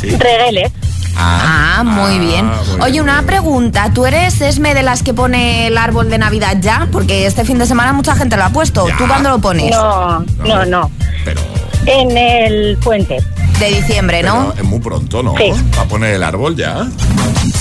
Sí. 0.00 0.10
Regeles. 0.10 0.72
Ah, 1.16 1.82
muy 1.84 2.14
Ah, 2.14 2.18
bien. 2.18 2.46
muy 2.46 2.80
Oye, 2.80 2.92
bien, 2.92 3.02
una 3.04 3.22
pregunta. 3.24 3.90
¿Tú 3.92 4.06
eres 4.06 4.40
Esme 4.40 4.72
de 4.74 4.82
las 4.82 5.02
que 5.02 5.12
pone 5.12 5.66
el 5.66 5.76
árbol 5.76 6.08
de 6.08 6.16
Navidad 6.18 6.56
ya? 6.60 6.88
Porque 6.90 7.26
este 7.26 7.44
fin 7.44 7.58
de 7.58 7.66
semana 7.66 7.92
mucha 7.92 8.14
gente 8.16 8.36
lo 8.36 8.44
ha 8.44 8.48
puesto. 8.50 8.88
Ya. 8.88 8.96
¿Tú 8.96 9.06
cuándo 9.06 9.28
lo 9.28 9.38
pones? 9.38 9.70
No, 9.70 10.20
no, 10.44 10.64
no. 10.64 10.90
Pero, 11.24 11.40
En 11.86 12.16
el 12.16 12.78
puente. 12.78 13.18
De 13.60 13.66
diciembre, 13.68 14.20
pero 14.22 14.34
¿no? 14.34 14.54
es 14.56 14.64
muy 14.64 14.80
pronto, 14.80 15.22
¿no? 15.22 15.34
Sí. 15.36 15.52
Para 15.76 15.84
poner 15.88 16.14
el 16.14 16.22
árbol 16.22 16.56
ya. 16.56 16.88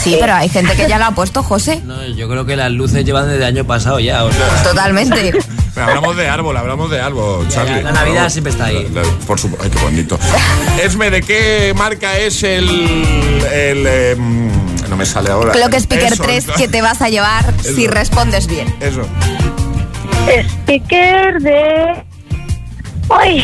Sí, 0.01 0.15
pero 0.19 0.33
hay 0.33 0.47
gente 0.49 0.73
que 0.75 0.88
ya 0.88 0.97
lo 0.97 1.05
ha 1.05 1.12
puesto, 1.12 1.43
José. 1.43 1.81
No, 1.85 2.03
yo 2.07 2.27
creo 2.29 2.45
que 2.45 2.55
las 2.55 2.71
luces 2.71 3.03
llevan 3.05 3.25
desde 3.25 3.38
el 3.38 3.43
año 3.43 3.65
pasado 3.65 3.99
ya. 3.99 4.23
O 4.23 4.31
sea, 4.31 4.63
Totalmente. 4.63 5.33
Pero 5.75 5.88
hablamos 5.88 6.17
de 6.17 6.27
árbol, 6.27 6.57
hablamos 6.57 6.89
de 6.89 6.99
árbol, 6.99 7.47
Charlie. 7.47 7.83
la 7.83 7.91
Navidad 7.91 8.29
siempre 8.29 8.51
está 8.51 8.65
ahí. 8.65 8.89
La- 8.93 9.03
la- 9.03 9.09
por 9.27 9.39
supuesto, 9.39 9.63
ay, 9.65 9.69
qué 9.71 9.83
bonito. 9.83 10.19
Esme, 10.83 11.09
¿de 11.12 11.21
qué 11.21 11.73
marca 11.77 12.17
es 12.17 12.41
el. 12.43 12.67
el 13.53 13.85
em, 13.88 14.49
no 14.89 14.97
me 14.97 15.05
sale 15.05 15.29
ahora. 15.29 15.51
Clock 15.51 15.75
Speaker 15.75 16.13
Eso, 16.13 16.23
3 16.23 16.43
eso. 16.45 16.53
que 16.57 16.67
te 16.67 16.81
vas 16.81 17.01
a 17.01 17.09
llevar 17.09 17.53
si 17.62 17.88
respondes 17.88 18.47
bien. 18.47 18.73
Eso. 18.79 19.03
Speaker 20.27 21.39
de. 21.41 22.03
¡Ay! 23.09 23.43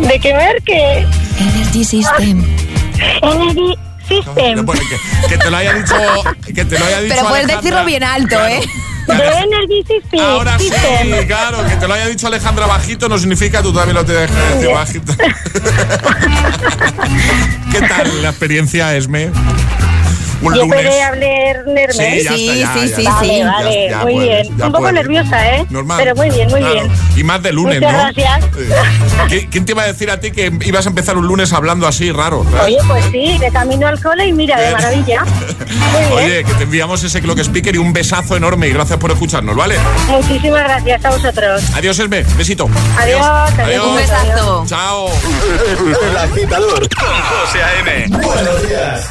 ¿De 0.00 0.18
qué 0.20 0.34
marque? 0.34 1.06
Energy 1.38 1.84
System. 1.84 2.44
Energy 3.22 3.74
System. 4.08 4.64
Bueno, 4.66 4.82
que, 4.82 5.28
que 5.28 5.38
te 5.38 5.50
lo 5.50 5.56
haya 5.56 5.72
dicho. 5.74 5.94
Que 6.54 6.64
te 6.64 6.78
lo 6.78 6.84
haya 6.84 7.00
dicho 7.00 7.14
Pero 7.14 7.28
puedes 7.28 7.44
Alejandra. 7.44 7.56
decirlo 7.70 7.84
bien 7.84 8.02
alto, 8.04 8.28
Claro. 8.36 8.54
¿eh? 8.54 8.60
De 9.06 9.14
Energy 9.14 9.84
System. 9.86 10.20
Ahora 10.20 10.58
sí, 10.58 10.70
claro, 11.26 11.64
que 11.66 11.76
te 11.76 11.88
lo 11.88 11.94
haya 11.94 12.06
dicho 12.08 12.26
Alejandra 12.26 12.66
bajito 12.66 13.08
no 13.08 13.18
significa 13.18 13.58
que 13.58 13.64
tú 13.64 13.72
también 13.72 13.94
lo 13.96 14.04
te 14.04 14.12
dejes 14.12 14.36
decir 14.54 14.70
bajito. 14.74 15.14
¿Qué 17.72 17.80
tal 17.88 18.22
la 18.22 18.28
experiencia, 18.30 18.94
Esme? 18.96 19.30
Un 20.42 20.54
Yo 20.54 20.62
lunes. 20.62 20.74
puede 20.86 21.02
hablar. 21.02 21.90
Sí, 21.92 21.98
ya 22.24 22.32
Sí, 22.32 22.48
está, 22.48 22.54
ya, 22.54 22.72
sí, 22.72 22.80
ya 22.80 22.86
sí, 22.86 22.94
sí. 22.96 23.04
Vale, 23.04 23.38
Ya- 23.38 23.52
vale, 23.52 23.88
ya 23.90 23.98
muy 23.98 24.14
puedes, 24.14 24.28
bien. 24.48 24.52
Un 24.54 24.58
poco 24.72 24.78
puedes. 24.78 24.94
nerviosa, 24.94 25.48
¿eh? 25.56 25.66
Normal. 25.68 25.98
Pero 26.00 26.14
muy 26.16 26.30
bien, 26.30 26.48
muy 26.50 26.60
Claro. 26.60 26.74
bien. 26.74 26.90
Y 27.16 27.24
más 27.24 27.42
de 27.42 27.52
lunes, 27.52 27.80
Muchas 27.80 27.92
¿no? 27.92 27.98
gracias. 27.98 28.44
Eh, 28.58 28.70
¿qui- 29.28 29.48
¿Quién 29.50 29.64
te 29.66 29.72
iba 29.72 29.82
a 29.82 29.86
decir 29.86 30.10
a 30.10 30.18
ti 30.20 30.30
que 30.30 30.50
ibas 30.64 30.86
a 30.86 30.88
empezar 30.88 31.16
un 31.18 31.26
lunes 31.26 31.52
hablando 31.52 31.86
así 31.86 32.10
raro? 32.10 32.46
Oye, 32.64 32.78
pues 32.88 33.04
sí, 33.12 33.36
de 33.38 33.50
camino 33.50 33.86
al 33.86 34.00
cole 34.02 34.26
y 34.26 34.32
mira, 34.32 34.58
de 34.58 34.70
maravilla. 34.72 35.24
Muy 35.92 36.00
bien. 36.00 36.12
Oye, 36.12 36.44
que 36.44 36.54
te 36.54 36.62
enviamos 36.64 37.02
ese 37.04 37.20
clock 37.20 37.38
speaker 37.40 37.74
y 37.74 37.78
un 37.78 37.92
besazo 37.92 38.36
enorme 38.36 38.68
y 38.68 38.72
gracias 38.72 38.98
por 38.98 39.10
escucharnos, 39.10 39.54
¿vale? 39.54 39.76
Muchísimas 40.08 40.62
gracias 40.64 41.04
a 41.04 41.10
vosotros. 41.10 41.62
Adiós, 41.74 41.98
Esme. 41.98 42.22
Besito. 42.38 42.68
Adiós, 42.98 43.20
adiós. 43.58 43.86
Un 43.86 43.96
besazo. 43.96 44.64
Chao. 44.66 45.08
El 46.10 46.16
agitador 46.16 46.88
con 46.88 47.08
José 47.08 47.62
A.M. 47.62 48.06
Buenos 48.08 48.68
días. 48.68 49.10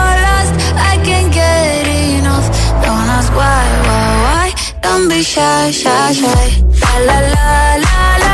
why, 3.37 3.65
why, 3.87 4.09
why. 4.23 4.47
Don't 4.81 5.07
be 5.09 5.21
shy, 5.23 5.71
shy, 5.71 6.13
shy. 6.13 6.45
La 6.81 6.95
la 7.07 7.17
la 7.35 7.47
la 7.85 7.97
la. 8.23 8.31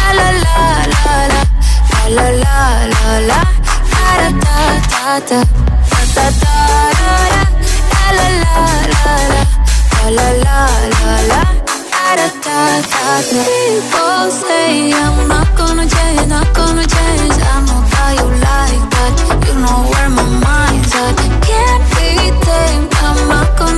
La 0.00 0.08
la 0.18 0.28
la 0.44 0.58
la 0.92 1.16
la. 1.32 1.42
La 2.16 2.26
la 2.26 2.28
la 2.42 2.58
la 2.94 3.04
la. 3.30 3.40
Da 3.92 4.08
da 4.20 4.28
da 4.92 5.18
da. 5.28 5.38
Da 5.90 6.00
da 6.14 6.26
da 6.42 6.56
da 7.00 7.14
da. 7.30 7.42
La 7.92 8.10
la 8.18 8.28
la 8.42 8.56
la 8.92 9.14
la. 9.32 9.42
La 10.00 10.18
la 10.18 10.28
la 10.44 10.58
la 10.94 11.14
la. 11.30 11.42
Da 11.92 12.08
da 12.18 12.26
da 12.44 12.58
da 12.90 13.04
da. 13.30 13.42
People 13.46 14.26
say 14.42 14.92
I'm 14.92 15.28
not 15.28 15.48
gonna 15.56 15.86
change, 15.94 16.26
not 16.28 16.48
gonna 16.54 16.84
change. 16.96 17.36
I 17.52 17.56
know 17.66 17.80
how 17.94 18.10
you 18.18 18.28
like 18.46 18.84
that. 18.94 19.12
You 19.46 19.54
know 19.64 19.89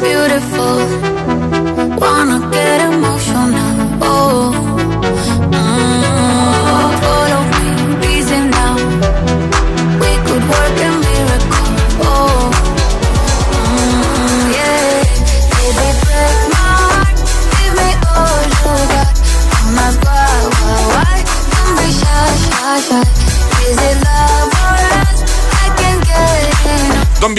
beautiful. 0.00 0.76
Wanna 2.00 2.50
get 2.50 2.80
emotional. 2.80 3.09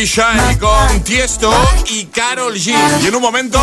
Be 0.02 0.08
Shy 0.08 0.58
con 0.60 1.04
Tiesto 1.04 1.54
y 1.86 2.06
Carol 2.06 2.56
G. 2.56 2.74
Y 3.04 3.08
en 3.08 3.16
un 3.16 3.22
momento... 3.22 3.60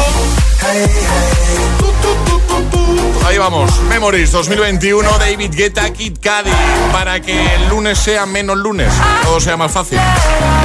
Ahí 3.28 3.36
vamos, 3.36 3.82
Memories 3.90 4.32
2021, 4.32 5.06
David 5.18 5.50
Guetta, 5.54 5.92
Kid 5.92 6.14
Cudi, 6.14 6.50
para 6.92 7.20
que 7.20 7.56
el 7.56 7.68
lunes 7.68 7.98
sea 7.98 8.24
menos 8.24 8.56
lunes, 8.56 8.90
todo 9.22 9.38
sea 9.38 9.54
más 9.54 9.70
fácil. 9.70 9.98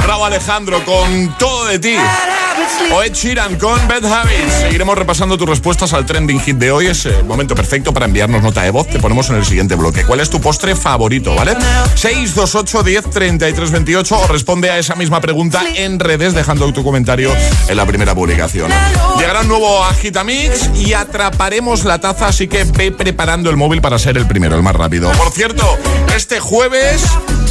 Bravo 0.02 0.24
Alejandro 0.24 0.82
con 0.82 1.36
Todo 1.36 1.66
de 1.66 1.78
ti. 1.78 1.96
O 2.92 3.02
Ed 3.02 3.12
Sheeran 3.12 3.56
con 3.56 3.76
Bad 3.88 4.04
Habits. 4.04 4.52
Seguiremos 4.60 4.96
repasando 4.96 5.36
tus 5.36 5.48
respuestas 5.48 5.92
al 5.92 6.06
trending 6.06 6.40
hit 6.40 6.56
de 6.56 6.70
hoy. 6.70 6.86
Es 6.86 7.04
el 7.06 7.24
momento 7.24 7.54
perfecto 7.54 7.92
para 7.92 8.06
enviarnos 8.06 8.42
nota 8.42 8.62
de 8.62 8.70
voz. 8.70 8.86
Te 8.86 9.00
ponemos 9.00 9.28
en 9.30 9.36
el 9.36 9.44
siguiente 9.44 9.74
bloque. 9.74 10.04
¿Cuál 10.04 10.20
es 10.20 10.30
tu 10.30 10.40
postre 10.40 10.76
favorito, 10.76 11.34
vale? 11.34 11.56
628 11.94 12.82
10 12.82 13.10
33 13.10 13.70
28 13.70 14.18
o 14.18 14.26
responde 14.28 14.70
a 14.70 14.78
esa 14.78 14.94
misma 14.94 15.20
pregunta 15.20 15.62
en 15.74 15.98
redes 15.98 16.32
dejando 16.32 16.72
tu 16.72 16.84
comentario 16.84 17.34
en 17.68 17.76
la 17.76 17.86
primera 17.86 18.14
publicación. 18.14 18.70
Llegará 19.18 19.40
un 19.40 19.48
nuevo 19.48 19.84
Agitamix 19.84 20.70
y 20.76 20.92
atraparemos 20.92 21.84
la 21.84 21.98
taza, 21.98 22.28
así 22.28 22.46
que 22.46 22.53
ve 22.62 22.92
preparando 22.92 23.50
el 23.50 23.56
móvil 23.56 23.80
para 23.80 23.98
ser 23.98 24.16
el 24.16 24.26
primero, 24.26 24.54
el 24.54 24.62
más 24.62 24.76
rápido. 24.76 25.10
Por 25.12 25.32
cierto, 25.32 25.76
este 26.14 26.38
jueves 26.38 27.02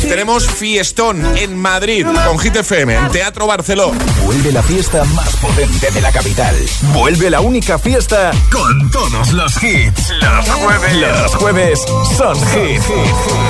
tenemos 0.01 0.47
fiestón 0.47 1.37
en 1.37 1.57
Madrid 1.57 2.05
con 2.25 2.39
Hit 2.39 2.55
FM, 2.55 2.95
en 2.95 3.09
Teatro 3.09 3.45
Barceló. 3.45 3.91
Vuelve 4.23 4.51
la 4.51 4.63
fiesta 4.63 5.03
más 5.05 5.35
potente 5.37 5.91
de 5.91 6.01
la 6.01 6.11
capital. 6.11 6.55
Vuelve 6.93 7.29
la 7.29 7.41
única 7.41 7.77
fiesta 7.77 8.31
con 8.51 8.91
todos 8.91 9.33
los 9.33 9.61
hits. 9.61 10.09
Los 10.21 10.49
jueves. 10.49 10.95
Los 10.95 11.35
jueves 11.35 11.79
son 12.17 12.35
hit. 12.35 12.81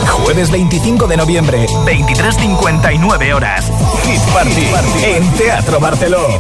Jueves 0.10 0.50
25 0.50 1.08
de 1.08 1.18
noviembre, 1.18 1.68
23.59 1.86 3.34
horas. 3.34 3.72
Hit 4.06 4.22
Party 4.34 4.68
en 5.04 5.32
Teatro 5.34 5.80
Barceló. 5.80 6.40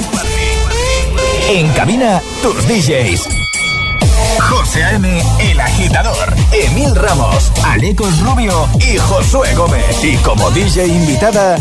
En 1.50 1.72
cabina, 1.74 2.22
tus 2.42 2.68
DJs. 2.68 3.43
El 4.76 5.60
Agitador, 5.60 6.34
Emil 6.52 6.96
Ramos, 6.96 7.52
Alecos 7.64 8.20
Rubio 8.22 8.68
y 8.80 8.98
Josué 8.98 9.54
Gómez. 9.54 10.04
Y 10.04 10.16
como 10.18 10.50
DJ 10.50 10.88
invitada, 10.88 11.58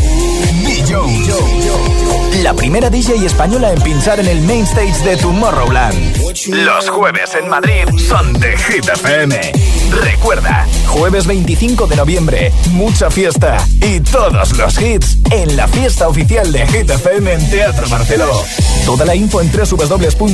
La 2.43 2.55
primera 2.55 2.91
DJ 2.91 3.25
española 3.25 3.73
en 3.73 3.81
pinchar 3.83 4.19
en 4.19 4.27
el 4.27 4.41
main 4.43 4.65
stage 4.65 5.05
de 5.05 5.17
Tomorrowland. 5.17 6.17
Los 6.49 6.91
jueves 6.91 7.35
en 7.41 7.49
Madrid 7.49 7.85
son 8.09 8.33
de 8.35 8.57
Hit. 8.57 8.87
Recuerda, 10.03 10.67
jueves 10.87 11.27
25 11.27 11.87
de 11.87 11.97
noviembre, 11.97 12.53
mucha 12.71 13.11
fiesta 13.11 13.65
y 13.81 14.01
todos 14.01 14.57
los 14.57 14.81
hits 14.81 15.19
en 15.31 15.57
la 15.57 15.69
fiesta 15.69 16.09
oficial 16.09 16.51
de 16.51 16.67
Hit 16.67 16.91
en 16.91 17.51
Teatro 17.51 17.89
Barceló. 17.89 18.43
Toda 18.85 19.05
la 19.05 19.15
info 19.15 19.41
en 19.41 19.53
www.hitfm.es 19.53 20.25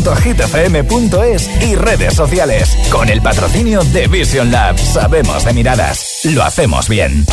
y 1.62 1.74
redes 1.74 2.14
sociales. 2.14 2.76
Con 2.90 3.10
el 3.10 3.20
patrocinio 3.20 3.82
de 3.84 4.06
Vision 4.08 4.50
Lab. 4.50 4.78
Sabemos 4.78 5.44
de 5.44 5.52
miradas. 5.52 6.20
Lo 6.24 6.42
hacemos 6.42 6.88
bien. 6.88 7.26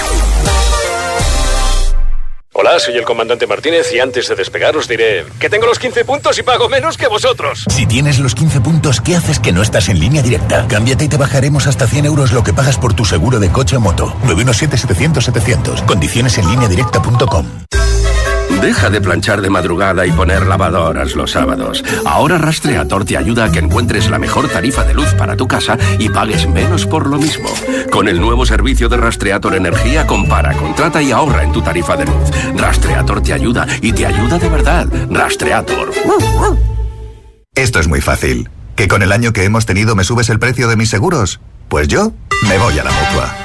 Hola, 2.58 2.80
soy 2.80 2.96
el 2.96 3.04
comandante 3.04 3.48
Martínez 3.48 3.91
y 3.94 4.00
antes 4.00 4.30
de 4.30 4.36
despegar 4.36 4.78
os 4.78 4.88
diré 4.88 5.26
que 5.41 5.50
tengo 5.50 5.65
los 5.65 5.78
15 5.78 6.06
puntos 6.06 6.39
y 6.39 6.44
pago 6.44 6.70
menos 6.70 6.96
que 6.96 7.10
vosotros. 7.10 7.65
Si 7.70 7.86
tienes 7.86 8.18
los 8.18 8.34
15 8.34 8.62
puntos, 8.62 9.02
¿qué 9.02 9.18
haces 9.18 9.41
que 9.41 9.52
no 9.52 9.62
estás 9.62 9.89
en 9.89 10.00
línea 10.00 10.22
directa? 10.22 10.65
Cámbiate 10.70 11.04
y 11.04 11.10
te 11.10 11.18
bajaremos 11.18 11.68
hasta 11.68 11.86
100 11.86 12.06
euros 12.06 12.32
lo 12.32 12.46
que 12.46 12.54
pagas 12.54 12.78
por 12.78 12.94
tu 12.94 13.04
seguro 13.04 13.39
de 13.39 13.50
coche 13.50 13.76
o 13.76 13.82
moto. 13.82 14.15
917-700-700. 14.24 15.86
Condiciones 15.86 16.38
en 16.38 16.48
línea 16.48 16.70
directa.com. 16.70 17.46
Deja 18.62 18.89
de 18.89 19.01
planchar 19.01 19.41
de 19.41 19.49
madrugada 19.49 20.05
y 20.05 20.12
poner 20.12 20.47
lavadoras 20.47 21.15
los 21.15 21.31
sábados. 21.31 21.84
Ahora 22.05 22.38
Rastreator 22.38 23.05
te 23.05 23.17
ayuda 23.17 23.45
a 23.45 23.51
que 23.51 23.60
encuentres 23.60 24.10
la 24.10 24.19
mejor 24.19 24.49
tarifa 24.49 24.84
de 24.84 24.93
luz 24.93 25.13
para 25.13 25.36
tu 25.36 25.47
casa 25.47 25.77
y 25.99 26.10
pagues 26.10 26.47
menos 26.47 26.86
por 26.86 27.08
lo 27.08 27.17
mismo. 27.17 27.49
Con 27.91 28.08
el 28.08 28.19
nuevo 28.19 28.45
servicio 28.45 28.89
de 28.89 28.97
Rastreator 28.97 29.55
Energía, 29.55 30.08
compara, 30.08 30.53
contrata 30.53 31.01
y 31.01 31.12
ahorra 31.12 31.43
en 31.43 31.51
tu 31.51 31.62
tarifa 31.62 31.95
de 31.95 32.05
luz. 32.05 32.31
Rastreator 32.55 33.21
te 33.21 33.34
ayuda 33.34 33.67
y 33.81 33.91
te 33.91 34.05
ayuda 34.05 34.39
de 34.39 34.49
verdad. 34.49 34.88
Rastreator. 35.10 35.91
Esto 37.53 37.79
es 37.79 37.88
muy 37.88 38.01
fácil. 38.01 38.49
¿Que 38.75 38.88
con 38.88 39.01
el 39.01 39.12
año 39.12 39.31
que 39.31 39.45
hemos 39.45 39.65
tenido 39.65 39.95
me 39.95 40.03
subes 40.03 40.29
el 40.29 40.39
precio 40.39 40.67
de 40.67 40.75
mis 40.75 40.89
seguros? 40.89 41.39
Pues 41.69 41.88
yo 41.88 42.13
me 42.47 42.58
voy 42.58 42.77
a 42.77 42.84
la 42.84 42.91
mutua. 42.91 43.44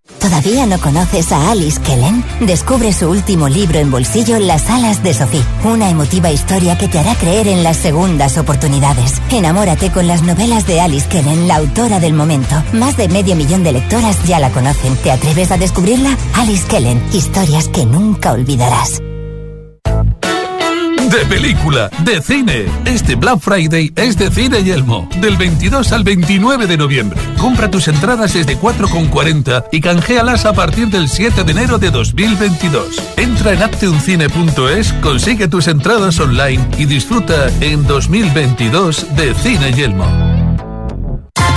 ¿Todavía 0.21 0.67
no 0.67 0.79
conoces 0.79 1.31
a 1.31 1.49
Alice 1.49 1.81
Kellen? 1.81 2.23
Descubre 2.41 2.93
su 2.93 3.09
último 3.09 3.49
libro 3.49 3.79
en 3.79 3.89
bolsillo, 3.89 4.37
Las 4.37 4.69
alas 4.69 5.01
de 5.01 5.15
Sophie. 5.15 5.43
Una 5.63 5.89
emotiva 5.89 6.29
historia 6.29 6.77
que 6.77 6.87
te 6.87 6.99
hará 6.99 7.15
creer 7.15 7.47
en 7.47 7.63
las 7.63 7.77
segundas 7.77 8.37
oportunidades. 8.37 9.19
Enamórate 9.31 9.91
con 9.91 10.05
las 10.05 10.21
novelas 10.21 10.67
de 10.67 10.79
Alice 10.79 11.09
Kellen, 11.09 11.47
la 11.47 11.55
autora 11.55 11.99
del 11.99 12.13
momento. 12.13 12.63
Más 12.71 12.97
de 12.97 13.07
medio 13.07 13.35
millón 13.35 13.63
de 13.63 13.71
lectoras 13.71 14.23
ya 14.25 14.37
la 14.37 14.51
conocen. 14.51 14.95
¿Te 14.97 15.11
atreves 15.11 15.51
a 15.51 15.57
descubrirla? 15.57 16.15
Alice 16.35 16.67
Kellen, 16.67 17.01
historias 17.11 17.67
que 17.67 17.87
nunca 17.87 18.31
olvidarás. 18.31 19.01
De 21.11 21.25
película, 21.25 21.89
de 22.05 22.21
cine. 22.21 22.65
Este 22.85 23.15
Black 23.15 23.39
Friday 23.41 23.91
es 23.97 24.17
de 24.17 24.31
Cine 24.31 24.63
Yelmo. 24.63 25.09
Del 25.19 25.35
22 25.35 25.91
al 25.91 26.05
29 26.05 26.67
de 26.67 26.77
noviembre. 26.77 27.19
Compra 27.37 27.69
tus 27.69 27.89
entradas 27.89 28.33
desde 28.33 28.57
4,40 28.57 29.65
y 29.73 29.81
canjealas 29.81 30.45
a 30.45 30.53
partir 30.53 30.87
del 30.87 31.09
7 31.09 31.43
de 31.43 31.51
enero 31.51 31.77
de 31.79 31.91
2022. 31.91 33.03
Entra 33.17 33.51
en 33.51 33.61
acteuncine.es, 33.61 34.93
consigue 35.01 35.49
tus 35.49 35.67
entradas 35.67 36.17
online 36.17 36.65
y 36.77 36.85
disfruta 36.85 37.49
en 37.59 37.85
2022 37.85 39.13
de 39.17 39.33
Cine 39.35 39.73
Yelmo. 39.73 40.40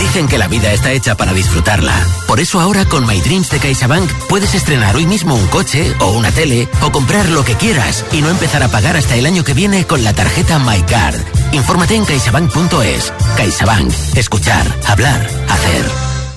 Dicen 0.04 0.28
que 0.28 0.36
la 0.36 0.48
vida 0.48 0.70
está 0.70 0.92
hecha 0.92 1.16
para 1.16 1.32
disfrutarla. 1.32 1.94
Por 2.28 2.38
eso 2.38 2.60
ahora 2.60 2.84
con 2.84 3.06
My 3.06 3.22
Dreams 3.22 3.48
de 3.48 3.58
CaixaBank 3.58 4.08
puedes 4.28 4.54
estrenar 4.54 4.94
hoy 4.96 5.06
mismo 5.06 5.34
un 5.34 5.46
coche 5.46 5.94
o 5.98 6.12
una 6.12 6.30
tele 6.30 6.68
o 6.82 6.92
comprar 6.92 7.26
lo 7.30 7.42
que 7.42 7.54
quieras 7.54 8.04
y 8.12 8.20
no 8.20 8.28
empezar 8.28 8.62
a 8.62 8.68
pagar 8.68 8.98
hasta 8.98 9.16
el 9.16 9.24
año 9.24 9.44
que 9.44 9.54
viene 9.54 9.86
con 9.86 10.04
la 10.04 10.12
tarjeta 10.12 10.58
MyCard. 10.58 11.16
Infórmate 11.52 11.94
en 11.96 12.04
caixabank.es. 12.04 13.12
CaixaBank. 13.34 13.92
Escuchar, 14.14 14.66
hablar, 14.86 15.26
hacer. 15.48 15.84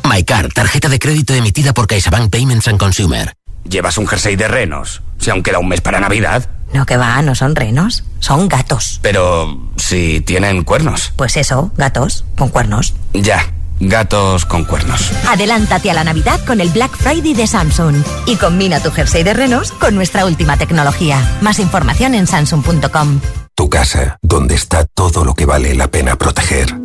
MyCard, 0.09 0.53
tarjeta 0.53 0.87
de 0.87 0.97
crédito 0.97 1.33
emitida 1.33 1.73
por 1.73 1.87
CaixaBank 1.87 2.31
Payments 2.31 2.69
and 2.69 2.79
Consumer. 2.79 3.33
Llevas 3.69 3.97
un 3.97 4.07
jersey 4.07 4.37
de 4.37 4.47
renos. 4.47 5.01
Si 5.19 5.29
aún 5.29 5.43
queda 5.43 5.59
un 5.59 5.67
mes 5.67 5.81
para 5.81 5.99
Navidad. 5.99 6.49
No, 6.73 6.85
que 6.85 6.97
va, 6.97 7.21
no 7.21 7.35
son 7.35 7.55
renos, 7.55 8.03
son 8.19 8.47
gatos. 8.47 8.99
Pero 9.01 9.57
si 9.77 10.21
tienen 10.21 10.63
cuernos. 10.63 11.13
Pues 11.15 11.37
eso, 11.37 11.71
gatos 11.77 12.25
con 12.37 12.49
cuernos. 12.49 12.93
Ya, 13.13 13.53
gatos 13.79 14.45
con 14.45 14.65
cuernos. 14.65 15.11
Adelántate 15.27 15.89
a 15.91 15.93
la 15.93 16.03
Navidad 16.03 16.43
con 16.45 16.59
el 16.61 16.69
Black 16.69 16.95
Friday 16.95 17.33
de 17.33 17.47
Samsung 17.47 17.95
y 18.25 18.35
combina 18.35 18.81
tu 18.81 18.91
jersey 18.91 19.23
de 19.23 19.33
renos 19.33 19.71
con 19.71 19.95
nuestra 19.95 20.25
última 20.25 20.57
tecnología. 20.57 21.37
Más 21.41 21.59
información 21.59 22.15
en 22.15 22.27
samsung.com. 22.27 23.19
Tu 23.55 23.69
casa, 23.69 24.17
donde 24.21 24.55
está 24.55 24.85
todo 24.85 25.25
lo 25.25 25.33
que 25.33 25.45
vale 25.45 25.73
la 25.73 25.87
pena 25.87 26.15
proteger. 26.15 26.75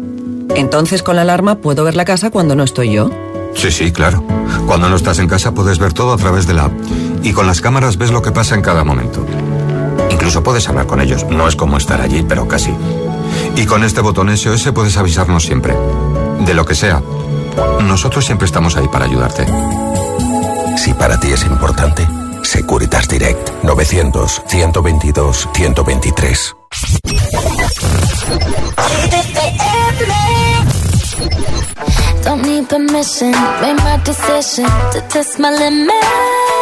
Entonces 0.55 1.03
con 1.03 1.17
la 1.17 1.23
alarma 1.23 1.57
puedo 1.57 1.85
ver 1.85 1.97
la 1.97 2.05
casa 2.05 2.31
cuando 2.31 2.55
no 2.55 2.63
estoy 2.63 2.93
yo. 2.93 3.11
Sí, 3.55 3.71
sí, 3.71 3.93
claro. 3.93 4.25
Cuando 4.67 4.89
no 4.89 4.97
estás 4.97 5.19
en 5.19 5.29
casa 5.29 5.53
puedes 5.53 5.79
ver 5.79 5.93
todo 5.93 6.15
a 6.15 6.17
través 6.17 6.47
de 6.47 6.55
la 6.55 6.65
app. 6.65 6.73
Y 7.23 7.33
con 7.33 7.47
las 7.47 7.61
cámaras 7.61 7.97
ves 7.97 8.11
lo 8.11 8.23
que 8.23 8.33
pasa 8.33 8.55
en 8.55 8.63
cada 8.63 8.85
momento. 8.85 9.27
Incluso 10.23 10.45
puedes 10.45 10.69
hablar 10.69 10.87
con 10.87 11.01
ellos. 11.01 11.27
No 11.29 11.49
es 11.49 11.57
como 11.57 11.77
estar 11.77 12.01
allí, 12.01 12.23
pero 12.23 12.47
casi. 12.47 12.73
Y 13.57 13.67
con 13.67 13.83
este 13.83 14.01
botón 14.01 14.35
SOS 14.37 14.71
puedes 14.73 14.97
avisarnos 14.97 15.43
siempre. 15.43 15.75
De 16.47 16.55
lo 16.55 16.65
que 16.65 16.77
sea. 16.77 17.03
Nosotros 17.81 18.25
siempre 18.25 18.47
estamos 18.47 18.77
ahí 18.77 18.87
para 18.87 19.07
ayudarte. 19.07 19.45
Si 20.77 20.95
para 20.95 21.19
ti 21.19 21.33
es 21.33 21.45
importante, 21.45 22.07
Securitas 22.45 23.09
Direct 23.09 23.65
900 23.65 24.43
122 24.47 25.49
123. 25.53 26.55
Don't 32.23 32.47
need 32.47 32.69
permission, 32.69 33.33
made 33.61 33.75
my 33.83 34.01
decision 34.05 34.71
to 34.93 35.01
test 35.09 35.41
my 35.41 35.51
limits. 35.51 36.62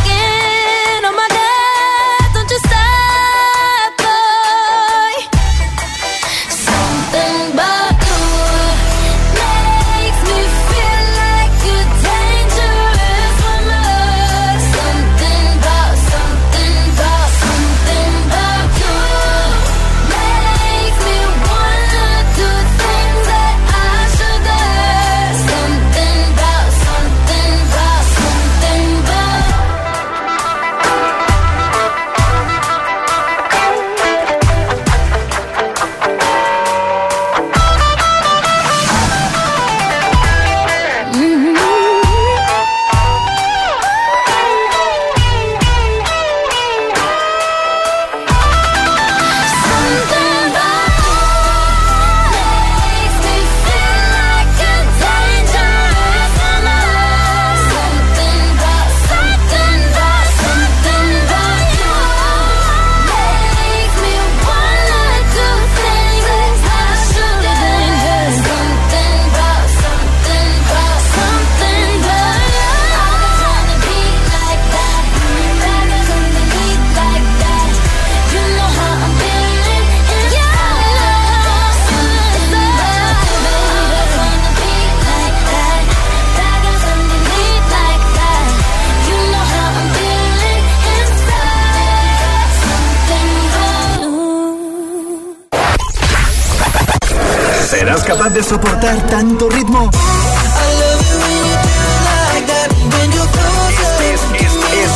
soportar 98.81 99.07
tanto 99.07 99.49
ritmo? 99.49 99.89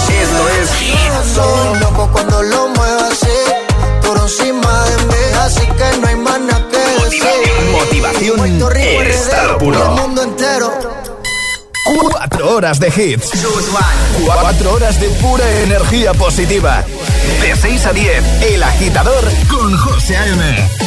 Esto 0.09 0.49
es 0.49 0.69
Soy 1.33 1.79
loco 1.79 2.09
cuando 2.11 2.41
lo 2.43 2.69
muevo 2.69 2.99
así 3.11 3.27
Por 4.05 4.17
encima 4.17 4.85
de 4.85 5.03
mí 5.05 5.13
Así 5.41 5.61
que 5.61 5.97
no 5.99 6.07
hay 6.07 6.15
más 6.15 6.39
nada 6.41 6.67
que 6.69 7.03
decir 7.03 7.23
Motivación 7.71 8.39
RD, 8.39 9.57
puro. 9.59 9.83
el 9.83 10.01
mundo 10.01 10.23
entero 10.23 10.73
Cuatro 12.11 12.55
horas 12.55 12.79
de 12.79 12.87
hits. 12.87 13.29
Cuatro 14.25 14.73
horas 14.73 14.99
de 14.99 15.07
pura 15.09 15.47
energía 15.61 16.15
positiva. 16.15 16.83
De 17.41 17.55
6 17.55 17.85
a 17.85 17.93
10, 17.93 18.41
El 18.41 18.63
Agitador 18.63 19.23
con 19.47 19.77
José 19.77 20.17
A.M. 20.17 20.84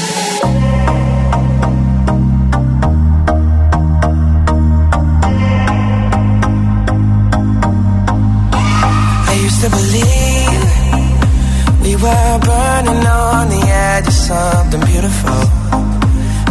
something 14.29 14.81
beautiful, 14.81 15.41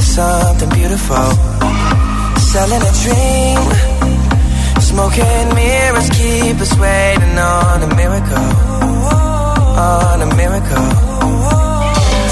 something 0.01 0.69
beautiful. 0.69 1.29
Selling 2.51 2.81
a 2.81 2.93
dream, 3.03 3.59
smoking 4.81 5.47
mirrors 5.53 6.09
keep 6.09 6.57
us 6.65 6.73
waiting 6.79 7.37
on 7.37 7.83
a 7.83 7.89
miracle, 7.95 8.49
on 9.77 10.17
a 10.23 10.29
miracle. 10.41 10.87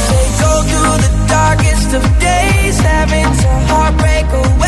Say 0.06 0.26
go 0.42 0.52
through 0.70 0.98
the 1.06 1.12
darkest 1.28 1.90
of 1.98 2.04
days, 2.20 2.78
having 2.80 3.30
to 3.42 3.50
heartbreak 3.70 4.26
away. 4.42 4.65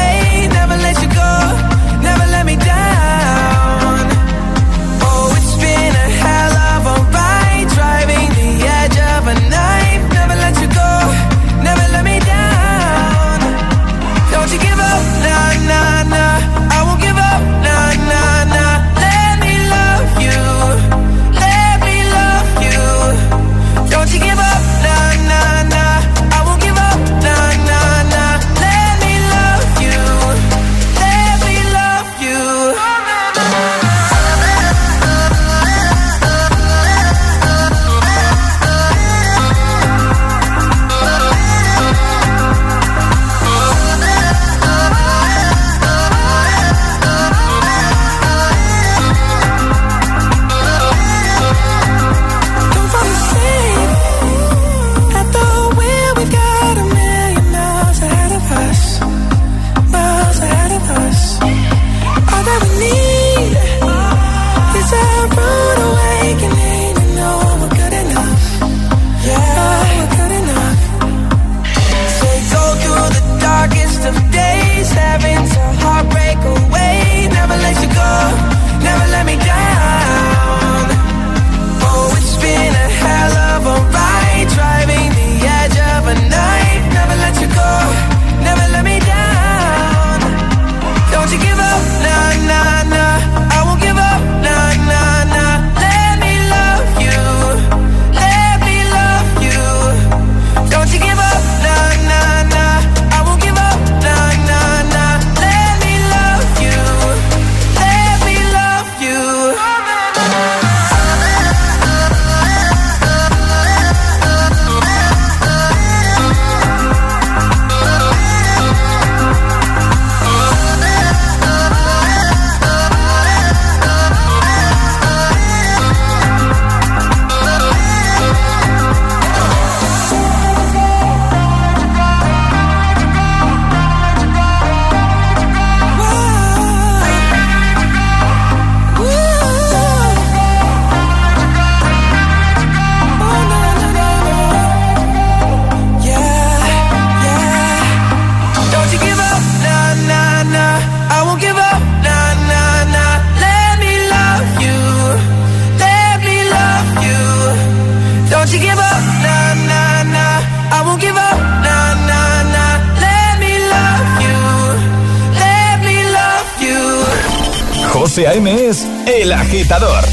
José 168.17 168.29
A.M. 168.29 168.67
es 168.67 168.83
El 169.05 169.31
Agitador. 169.31 170.03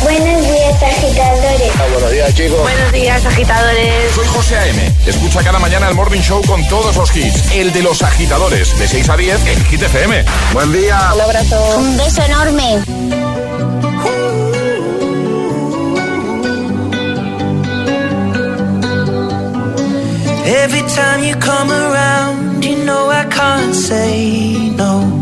Buenos 0.00 0.42
días, 0.42 0.80
agitadores. 0.80 1.72
buenos 1.92 2.12
días, 2.12 2.34
chicos. 2.36 2.60
Buenos 2.60 2.92
días, 2.92 3.26
agitadores. 3.26 4.14
Soy 4.14 4.26
José 4.28 4.56
A.M. 4.58 4.92
Escucha 5.04 5.42
cada 5.42 5.58
mañana 5.58 5.88
el 5.88 5.96
Morning 5.96 6.20
Show 6.20 6.40
con 6.46 6.64
todos 6.68 6.94
los 6.94 7.16
hits. 7.16 7.50
El 7.50 7.72
de 7.72 7.82
los 7.82 8.00
agitadores, 8.02 8.78
de 8.78 8.86
6 8.86 9.08
a 9.08 9.16
10 9.16 9.46
en 9.46 9.64
Hit 9.64 9.82
FM. 9.82 10.24
Buen 10.52 10.72
día. 10.72 11.10
Un 11.16 11.20
abrazo. 11.22 11.78
Un 11.78 11.96
beso 11.96 12.22
enorme. 12.22 12.78
Every 20.46 20.82
time 20.94 21.24
you 21.24 21.34
come 21.40 21.72
around, 21.72 22.62
you 22.62 22.84
know 22.84 23.10
I 23.10 23.24
can't 23.24 23.74
say 23.74 24.70
no. 24.76 25.21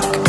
dark 0.00 0.23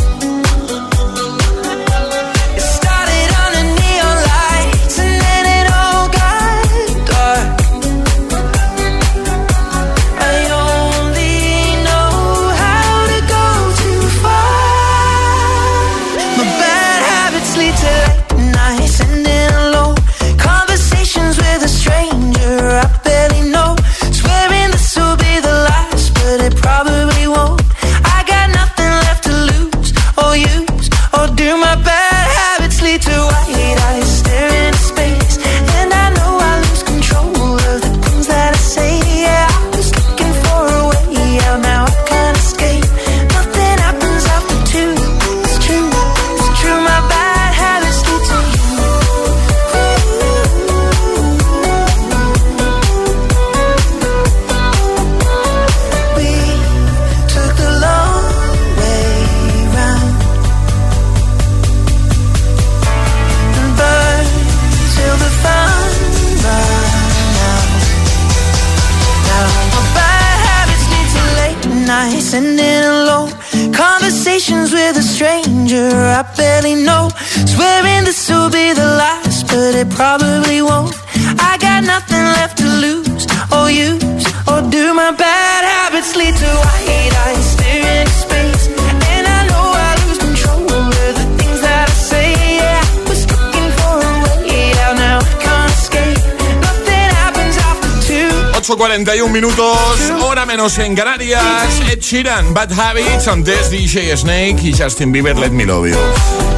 41 98.96 99.30
minutos, 99.30 99.78
hora 100.22 100.46
menos 100.46 100.80
en 100.80 100.96
Canarias. 100.96 101.82
Ed 101.92 102.00
Sheeran, 102.00 102.54
Bad 102.54 102.72
Habits, 102.80 103.28
antes 103.28 103.70
DJ 103.70 104.16
Snake 104.16 104.56
y 104.64 104.72
Justin 104.72 105.12
Bieber, 105.12 105.38
Let 105.38 105.50
Me 105.50 105.66
Love 105.66 105.90
You. 105.90 105.98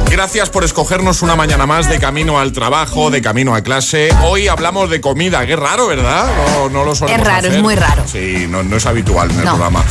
Gracias 0.08 0.48
por 0.48 0.62
escogernos 0.62 1.22
una 1.22 1.34
mañana 1.34 1.66
más 1.66 1.88
de 1.88 1.98
camino 1.98 2.38
al 2.38 2.52
trabajo, 2.52 3.10
de 3.10 3.20
camino 3.20 3.56
a 3.56 3.62
clase. 3.62 4.10
Hoy 4.22 4.46
hablamos 4.46 4.88
de 4.88 5.00
comida, 5.00 5.44
qué 5.46 5.56
raro, 5.56 5.88
¿verdad? 5.88 6.30
No, 6.54 6.68
no 6.70 6.84
lo 6.84 6.94
solemos 6.94 7.20
Es 7.20 7.26
raro, 7.26 7.48
es 7.48 7.60
muy 7.60 7.74
raro. 7.74 8.04
Sí, 8.06 8.46
no, 8.48 8.60
es 8.60 8.86
habitual 8.86 9.32
en 9.32 9.38
el 9.38 9.42
programa. 9.42 9.84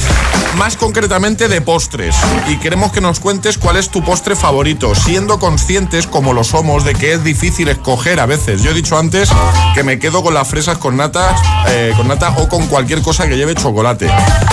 Más 0.57 0.75
concretamente 0.75 1.47
de 1.47 1.61
postres. 1.61 2.15
Y 2.47 2.57
queremos 2.57 2.91
que 2.91 2.99
nos 2.99 3.19
cuentes 3.19 3.57
cuál 3.57 3.77
es 3.77 3.89
tu 3.89 4.03
postre 4.03 4.35
favorito, 4.35 4.95
siendo 4.95 5.39
conscientes, 5.39 6.07
como 6.07 6.33
lo 6.33 6.43
somos, 6.43 6.83
de 6.83 6.95
que 6.95 7.13
es 7.13 7.23
difícil 7.23 7.67
escoger 7.67 8.19
a 8.19 8.25
veces. 8.25 8.63
Yo 8.63 8.71
he 8.71 8.73
dicho 8.73 8.97
antes 8.97 9.29
que 9.75 9.83
me 9.83 9.99
quedo 9.99 10.23
con 10.23 10.33
las 10.33 10.47
fresas 10.47 10.79
con 10.79 10.97
nata, 10.97 11.35
eh, 11.67 11.93
con 11.95 12.07
nata 12.07 12.33
o 12.37 12.49
con 12.49 12.65
cualquier 12.67 13.01
cosa 13.03 13.27
que 13.27 13.37
lleve 13.37 13.53
chocolate. 13.53 14.09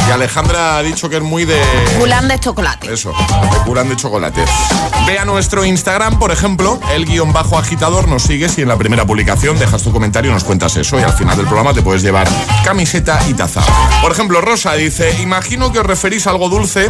Y 0.06 0.10
Alejandra 0.10 0.76
ha 0.76 0.82
dicho 0.82 1.08
que 1.08 1.16
es 1.16 1.22
muy 1.22 1.46
de... 1.46 1.58
Culán 1.98 2.28
de 2.28 2.38
chocolate. 2.38 2.92
Eso, 2.92 3.12
de 3.12 3.84
de 3.84 3.96
chocolate. 3.96 4.44
Ve 5.06 5.18
a 5.18 5.24
nuestro 5.24 5.64
Instagram, 5.64 6.18
por 6.18 6.30
ejemplo, 6.30 6.78
el 6.92 7.06
guion 7.06 7.32
bajo 7.32 7.58
agitador, 7.58 8.08
nos 8.08 8.24
sigues 8.24 8.58
y 8.58 8.62
en 8.62 8.68
la 8.68 8.76
primera 8.76 9.06
publicación 9.06 9.58
dejas 9.58 9.82
tu 9.82 9.92
comentario 9.92 10.30
y 10.30 10.34
nos 10.34 10.44
cuentas 10.44 10.76
eso. 10.76 10.98
Y 10.98 11.02
al 11.02 11.12
final 11.12 11.36
del 11.36 11.46
programa 11.46 11.72
te 11.72 11.82
puedes 11.82 12.02
llevar 12.02 12.28
camiseta 12.64 13.20
y 13.28 13.34
taza. 13.34 13.62
Por 14.02 14.12
ejemplo, 14.12 14.40
Rosa 14.40 14.74
dice, 14.74 15.22
imagino 15.22 15.72
que 15.72 15.80
os 15.80 15.86
referís 15.94 16.26
a 16.26 16.30
algo 16.30 16.48
dulce 16.48 16.88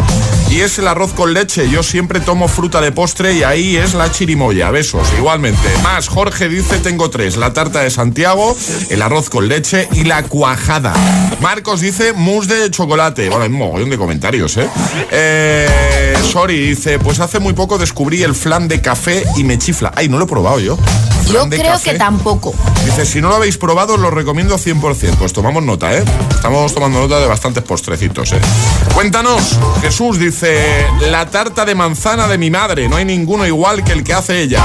y 0.51 0.63
es 0.63 0.79
el 0.79 0.89
arroz 0.89 1.13
con 1.13 1.35
leche. 1.35 1.69
Yo 1.69 1.83
siempre 1.83 2.21
tomo 2.21 2.49
fruta 2.49 2.81
de 2.81 2.91
postre 2.91 3.35
y 3.35 3.43
ahí 3.43 3.77
es 3.77 3.93
la 3.93 4.11
chirimoya. 4.11 4.71
Besos, 4.71 5.07
igualmente. 5.19 5.69
Más, 5.83 6.09
Jorge 6.09 6.49
dice, 6.49 6.79
tengo 6.79 7.11
tres. 7.11 7.37
La 7.37 7.53
tarta 7.53 7.83
de 7.83 7.91
Santiago, 7.91 8.57
el 8.89 9.03
arroz 9.03 9.29
con 9.29 9.47
leche 9.47 9.91
y 9.93 10.05
la 10.05 10.23
cuajada. 10.23 10.95
Marcos 11.43 11.83
dice, 11.83 12.15
mousse 12.15 12.49
de 12.49 12.71
chocolate. 12.71 13.29
Bueno, 13.29 13.45
hay 13.45 13.51
un 13.51 13.59
mogollón 13.59 13.91
de 13.91 13.99
comentarios, 13.99 14.57
¿eh? 14.57 14.71
eh 15.11 16.15
Sorry 16.33 16.69
dice, 16.69 16.99
pues 16.99 17.21
hace 17.21 17.41
muy 17.41 17.53
poco 17.53 17.77
descubrí 17.77 18.23
el 18.23 18.35
flan 18.35 18.69
de 18.69 18.81
café 18.81 19.23
y 19.37 19.45
me 19.45 19.59
chifla. 19.59 19.93
Ay, 19.95 20.09
no 20.09 20.17
lo 20.17 20.25
he 20.25 20.29
probado 20.29 20.61
yo. 20.61 20.79
Yo 21.33 21.49
creo 21.49 21.73
café. 21.73 21.93
que 21.93 21.99
tampoco. 21.99 22.55
Dice, 22.85 23.07
si 23.07 23.21
no 23.21 23.29
lo 23.29 23.37
habéis 23.37 23.59
probado, 23.59 23.95
os 23.95 24.01
lo 24.01 24.11
recomiendo 24.11 24.57
100%. 24.59 25.17
Pues 25.17 25.33
tomamos 25.33 25.63
nota, 25.63 25.95
¿eh? 25.97 26.05
Estamos 26.31 26.73
tomando 26.75 27.01
nota 27.01 27.19
de 27.19 27.27
bastantes 27.27 27.63
postrecitos, 27.65 28.33
¿eh? 28.33 28.41
Cuéntanos, 28.95 29.59
Jesús 29.81 30.19
dice, 30.19 30.87
la 31.11 31.27
tarta 31.31 31.65
de 31.65 31.75
manzana 31.75 32.29
de 32.29 32.39
mi 32.39 32.51
madre, 32.51 32.89
no 32.89 32.97
hay 32.97 33.05
ninguno 33.05 33.47
igual 33.47 33.83
que 33.85 33.93
el 33.93 34.05
que 34.05 34.15
hace 34.15 34.41
ella. 34.41 34.63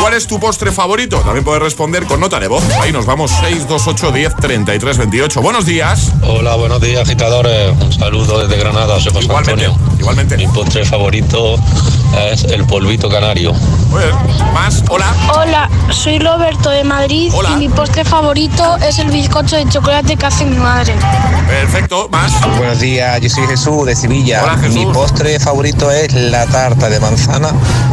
¿Cuál 0.00 0.14
es 0.14 0.26
tu 0.26 0.38
postre 0.40 0.72
favorito? 0.72 1.18
También 1.20 1.44
puedes 1.44 1.62
responder 1.62 2.04
con 2.04 2.20
nota 2.20 2.40
de 2.40 2.48
voz. 2.48 2.62
Ahí 2.80 2.92
nos 2.92 3.06
vamos, 3.06 3.30
628 3.30 4.12
10 4.12 4.36
33 4.36 4.98
28. 4.98 5.40
Buenos 5.42 5.64
días. 5.66 6.12
Hola, 6.22 6.56
buenos 6.56 6.80
días, 6.80 7.02
agitadores. 7.02 7.72
Un 7.80 7.92
saludo 7.92 8.46
desde 8.46 8.60
Granada, 8.60 8.98
soy 9.00 9.12
José 9.12 9.24
Igualmente, 9.26 9.64
Antonio. 9.66 9.96
Igualmente. 9.98 10.36
Mi 10.36 10.46
postre 10.48 10.84
favorito 10.84 11.56
es 12.30 12.44
el 12.44 12.64
polvito 12.64 13.08
canario. 13.08 13.52
Muy 13.90 14.02
bien. 14.02 14.14
Más, 14.52 14.82
hola. 14.88 15.14
Hola, 15.34 15.70
soy 15.90 16.18
Roberto 16.18 16.70
de 16.70 16.84
Madrid 16.84 17.32
y 17.52 17.56
mi 17.56 17.68
postre 17.68 18.04
favorito 18.04 18.76
es 18.76 18.98
el 18.98 19.10
bizcocho 19.10 19.56
de 19.56 19.68
chocolate 19.68 20.16
que 20.16 20.26
hace 20.26 20.44
mi 20.44 20.56
madre. 20.56 20.94
Perfecto, 21.46 22.08
más. 22.10 22.32
Buenos 22.56 22.80
días, 22.80 23.20
yo 23.20 23.28
soy 23.28 23.46
Jesús 23.46 23.86
de 23.86 23.96
Sevilla. 23.96 24.42
Hola, 24.42 24.56
Jesús. 24.58 24.74
Mi 24.74 24.86
postre 24.86 25.38
favorito 25.38 25.90
es 25.90 26.12
la 26.14 26.46
tarta 26.46 26.88
de 26.88 27.00
manzana 27.00 27.50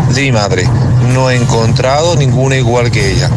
de 0.09 0.21
mi 0.21 0.31
madre. 0.31 0.67
No 1.13 1.29
he 1.29 1.35
encontrado 1.35 2.15
ninguna 2.15 2.55
igual 2.55 2.91
que 2.91 3.13
ella. 3.13 3.29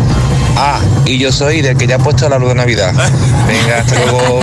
Ah, 0.56 0.78
y 1.04 1.18
yo 1.18 1.32
soy 1.32 1.62
del 1.62 1.76
que 1.76 1.86
ya 1.86 1.96
ha 1.96 1.98
puesto 1.98 2.28
la 2.28 2.38
luz 2.38 2.50
de 2.50 2.54
Navidad. 2.54 2.92
Venga, 3.46 3.78
hasta 3.78 3.94
luego. 4.04 4.40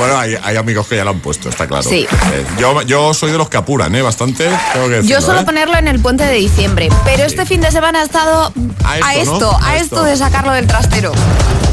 Bueno, 0.00 0.18
hay, 0.18 0.34
hay 0.42 0.56
amigos 0.56 0.86
que 0.86 0.96
ya 0.96 1.04
lo 1.04 1.10
han 1.10 1.20
puesto, 1.20 1.50
está 1.50 1.66
claro. 1.66 1.82
Sí. 1.88 2.06
Eh, 2.32 2.44
yo, 2.58 2.80
yo 2.82 3.12
soy 3.12 3.32
de 3.32 3.38
los 3.38 3.50
que 3.50 3.58
apuran, 3.58 3.94
¿eh? 3.94 4.00
Bastante, 4.00 4.48
tengo 4.72 4.86
que 4.88 4.94
decirlo, 4.96 5.16
Yo 5.18 5.20
suelo 5.20 5.40
¿eh? 5.40 5.44
ponerlo 5.44 5.76
en 5.76 5.88
el 5.88 6.00
puente 6.00 6.24
de 6.24 6.32
diciembre, 6.34 6.88
pero 7.04 7.24
este 7.24 7.44
fin 7.44 7.60
de 7.60 7.70
semana 7.70 8.00
ha 8.00 8.04
estado 8.04 8.50
A 8.84 8.92
a 9.06 9.14
esto, 9.14 9.52
a 9.52 9.68
A 9.68 9.76
esto 9.76 9.96
esto. 9.96 10.04
de 10.04 10.16
sacarlo 10.16 10.52
del 10.52 10.66
trastero. 10.66 11.12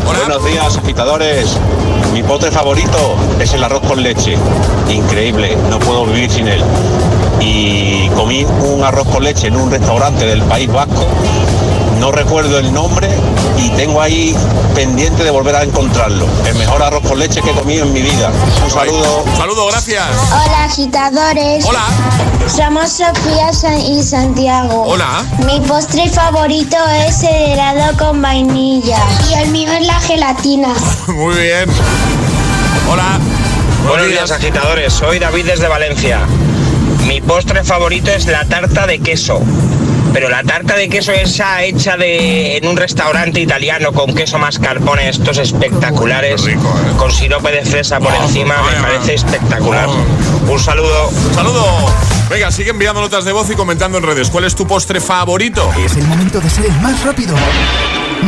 Buenos 0.06 0.46
días, 0.46 0.78
agitadores. 0.78 1.58
Mi 2.14 2.22
postre 2.22 2.52
favorito 2.52 3.16
es 3.40 3.54
el 3.54 3.64
arroz 3.64 3.82
con 3.88 4.04
leche. 4.04 4.38
Increíble, 4.90 5.58
no 5.70 5.80
puedo 5.80 6.06
vivir 6.06 6.30
sin 6.30 6.48
él. 6.50 6.62
Y 7.40 8.10
comí 8.10 8.44
un 8.46 8.84
arroz 8.84 9.08
con 9.08 9.24
leche 9.24 9.48
en 9.48 9.56
un 9.56 9.72
restaurante 9.72 10.26
del 10.26 10.42
País 10.44 10.70
Vasco. 10.72 11.08
No 12.00 12.12
recuerdo 12.12 12.60
el 12.60 12.74
nombre 12.74 13.10
y 13.58 13.70
tengo 13.72 14.02
ahí 14.02 14.36
pendiente 14.76 15.24
de 15.24 15.32
volver 15.32 15.56
a 15.56 15.64
encontrarlo. 15.64 16.28
El 16.46 16.56
mejor 16.56 16.82
arroz 16.84 17.02
con 17.08 17.20
leche 17.20 17.42
que 17.42 17.50
he 17.52 17.54
comido 17.54 17.86
en 17.86 17.94
mi 17.94 18.02
vida. 18.02 18.32
Un 18.64 18.72
saludo. 18.72 19.24
Saludo, 19.36 19.68
gracias. 19.68 20.04
Hola, 20.32 20.64
agitadores. 20.66 21.66
Hola. 21.66 21.84
Somos 22.48 22.90
Sofía 22.92 23.52
San- 23.54 23.80
y 23.82 24.02
Santiago. 24.04 24.84
Hola. 24.88 25.24
Mi 25.46 25.60
postre 25.62 26.10
favorito 26.10 26.78
es 27.08 27.24
el 27.24 27.52
helado 27.54 27.98
con 27.98 28.22
vainilla. 28.22 29.00
Y 29.30 29.34
el 29.36 29.50
mío 29.50 29.72
es 29.72 29.86
la 29.88 30.00
gelatina. 30.00 30.70
Muy 31.08 31.36
bien. 31.36 31.70
Hola. 32.90 33.20
Buenos 33.88 34.08
días, 34.08 34.32
agitadores. 34.32 34.94
Soy 34.94 35.20
David 35.20 35.46
desde 35.46 35.68
Valencia. 35.68 36.20
Mi 37.06 37.22
postre 37.22 37.64
favorito 37.64 38.12
es 38.12 38.26
la 38.28 38.44
tarta 38.46 38.86
de 38.86 39.00
queso. 39.00 39.40
Pero 40.14 40.30
la 40.30 40.44
tarta 40.44 40.76
de 40.76 40.90
queso 40.90 41.12
esa 41.12 41.64
hecha 41.64 41.98
de, 41.98 42.58
en 42.58 42.68
un 42.68 42.78
restaurante 42.78 43.40
italiano 43.40 43.92
con 43.92 44.14
queso 44.16 44.38
mascarpone, 44.40 45.10
estos 45.10 45.38
espectaculares, 45.38 46.44
con 46.98 47.12
sirope 47.12 47.52
de 47.52 47.66
fresa 47.66 48.00
por 48.00 48.14
encima, 48.14 48.56
me 48.64 48.82
parece 48.82 49.16
espectacular. 49.16 49.88
Un 50.48 50.60
saludo. 50.60 51.12
Saludo. 51.34 51.64
Venga, 52.30 52.52
sigue 52.52 52.72
enviando 52.72 53.02
notas 53.02 53.26
de 53.26 53.32
voz 53.32 53.50
y 53.50 53.56
comentando 53.56 53.98
en 53.98 54.04
redes. 54.04 54.30
¿Cuál 54.30 54.46
es 54.46 54.56
tu 54.56 54.68
postre 54.68 55.00
favorito? 55.00 55.70
Es 55.84 55.96
el 55.96 56.04
momento 56.08 56.40
de 56.40 56.50
ser 56.50 56.66
el 56.66 56.74
más 56.82 57.04
rápido. 57.04 57.36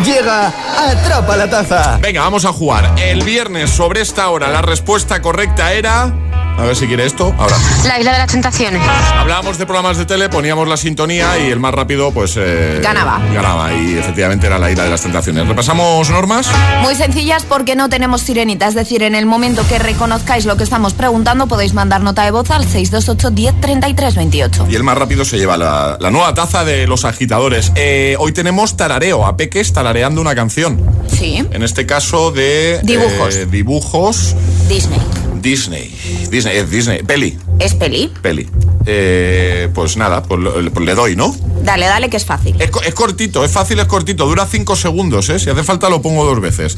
Llega 0.05 0.53
Atrapa 0.77 1.35
la 1.35 1.49
Taza. 1.49 1.97
Venga, 1.97 2.21
vamos 2.21 2.45
a 2.45 2.53
jugar. 2.53 2.93
El 2.97 3.23
viernes 3.23 3.71
sobre 3.71 4.01
esta 4.01 4.29
hora 4.29 4.47
la 4.49 4.61
respuesta 4.61 5.21
correcta 5.21 5.73
era... 5.73 6.28
A 6.57 6.63
ver 6.63 6.75
si 6.75 6.87
quiere 6.87 7.05
esto. 7.05 7.33
Ahora. 7.37 7.55
La 7.87 7.99
isla 7.99 8.11
de 8.11 8.17
las 8.17 8.27
tentaciones. 8.31 8.81
Hablábamos 9.15 9.57
de 9.57 9.65
programas 9.65 9.97
de 9.97 10.05
tele, 10.05 10.27
poníamos 10.27 10.67
la 10.67 10.75
sintonía 10.75 11.39
y 11.39 11.49
el 11.51 11.59
más 11.59 11.73
rápido 11.73 12.11
pues... 12.11 12.35
eh, 12.37 12.81
Ganaba. 12.83 13.21
Ganaba 13.33 13.73
y 13.73 13.97
efectivamente 13.97 14.47
era 14.47 14.59
la 14.59 14.69
isla 14.69 14.83
de 14.83 14.89
las 14.89 15.01
tentaciones. 15.01 15.47
¿Repasamos 15.47 16.09
normas? 16.09 16.47
Muy 16.81 16.95
sencillas 16.95 17.45
porque 17.45 17.75
no 17.77 17.87
tenemos 17.87 18.21
sirenita, 18.21 18.67
es 18.67 18.75
decir, 18.75 19.03
en 19.03 19.15
el 19.15 19.25
momento 19.25 19.65
que 19.69 19.79
reconozcáis 19.79 20.45
lo 20.45 20.57
que 20.57 20.65
estamos 20.65 20.93
preguntando 20.93 21.47
podéis 21.47 21.73
mandar 21.73 22.01
nota 22.01 22.23
de 22.25 22.31
voz 22.31 22.51
al 22.51 22.63
628 22.67 23.29
10 23.31 23.61
33 23.61 24.15
28. 24.15 24.67
Y 24.69 24.75
el 24.75 24.83
más 24.83 24.97
rápido 24.97 25.23
se 25.23 25.37
lleva 25.37 25.55
la, 25.55 25.97
la 25.99 26.11
nueva 26.11 26.33
taza 26.33 26.65
de 26.65 26.87
los 26.87 27.05
agitadores. 27.05 27.71
Eh, 27.75 28.17
hoy 28.19 28.33
tenemos 28.33 28.75
tarareo, 28.75 29.25
a 29.25 29.37
Peques 29.37 29.71
tarareando 29.71 30.19
una 30.19 30.35
canción. 30.35 30.81
Sí. 31.07 31.41
En 31.51 31.63
este 31.63 31.85
caso 31.85 32.31
de... 32.31 32.81
Dibujos. 32.83 33.35
eh, 33.35 33.45
dibujos 33.45 34.35
Disney. 34.67 34.99
Disney. 35.41 35.95
Disney, 36.29 36.57
es 36.57 36.69
Disney. 36.69 37.03
Peli. 37.03 37.37
¿Es 37.59 37.75
peli? 37.75 38.11
Peli. 38.21 38.49
Eh, 38.85 39.69
pues 39.73 39.95
nada, 39.97 40.23
pues, 40.23 40.39
pues 40.73 40.85
le 40.85 40.95
doy, 40.95 41.15
¿no? 41.15 41.35
Dale, 41.63 41.85
dale, 41.85 42.09
que 42.09 42.17
es 42.17 42.25
fácil. 42.25 42.55
Es, 42.59 42.71
co- 42.71 42.81
es 42.81 42.93
cortito, 42.93 43.43
es 43.45 43.51
fácil, 43.51 43.79
es 43.79 43.85
cortito. 43.85 44.25
Dura 44.25 44.45
cinco 44.45 44.75
segundos, 44.75 45.29
¿eh? 45.29 45.39
Si 45.39 45.49
hace 45.49 45.63
falta 45.63 45.89
lo 45.89 46.01
pongo 46.01 46.25
dos 46.25 46.41
veces. 46.41 46.75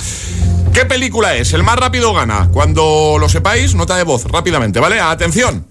¿Qué 0.74 0.86
película 0.86 1.36
es? 1.36 1.53
El 1.53 1.64
más 1.64 1.76
rápido 1.78 2.14
gana. 2.14 2.49
Cuando 2.51 3.18
lo 3.20 3.30
sepáis, 3.30 3.76
nota 3.76 3.95
de 3.97 4.03
voz, 4.03 4.26
rápidamente, 4.26 4.80
¿vale? 4.80 4.99
Atención. 4.99 5.66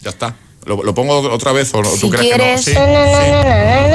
Ya 0.00 0.10
está. 0.10 0.34
¿Lo, 0.64 0.82
lo 0.82 0.94
pongo 0.94 1.18
otra 1.32 1.52
vez 1.52 1.72
o 1.74 1.82
no? 1.82 1.90
Si 1.90 2.00
tú 2.00 2.10
crees 2.10 2.34
quieres. 2.34 2.64
que 2.64 2.74
no? 2.74 2.80
Sí. 2.80 3.92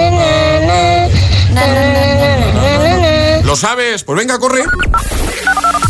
¿Lo 3.47 3.55
sabes? 3.55 4.03
Pues 4.03 4.17
venga, 4.19 4.37
corre. 4.39 4.63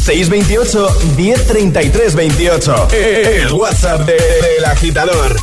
628 0.05 0.88
1033 1.18 2.14
28. 2.16 2.88
El 2.91 3.51
WhatsApp 3.51 4.01
de- 4.01 4.14
del 4.14 4.64
agitador. 4.66 5.36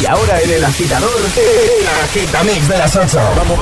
Y 0.00 0.06
ahora 0.06 0.40
en 0.40 0.50
el 0.50 0.64
agitador, 0.64 1.10
el 1.36 1.86
agitamix 2.04 2.66
de 2.66 2.78
las 2.78 2.96
8. 2.96 3.20
Vamos. 3.36 3.60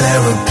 Therapy 0.00 0.49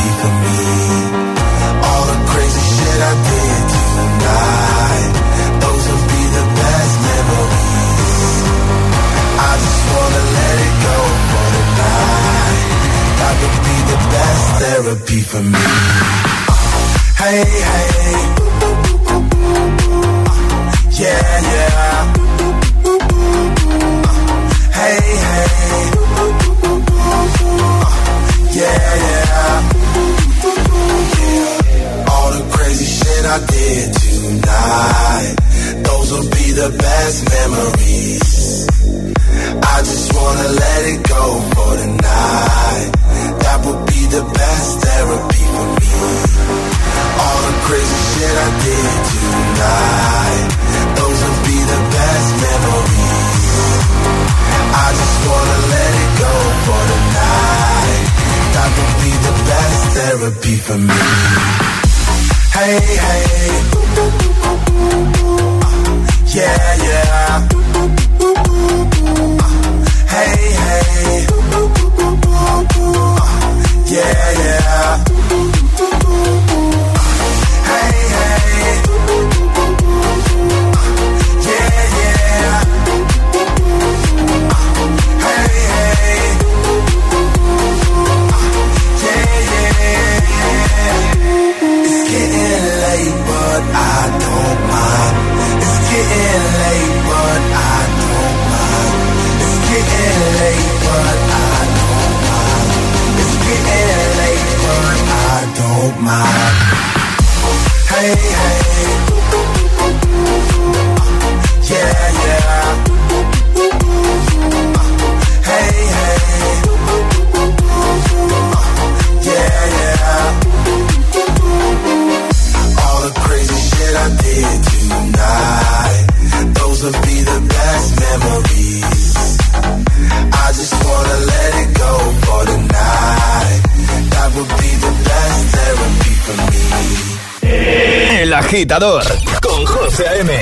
agitador 138.60 139.04
con 139.42 139.66
José 139.66 140.06
A.M. 140.06 140.34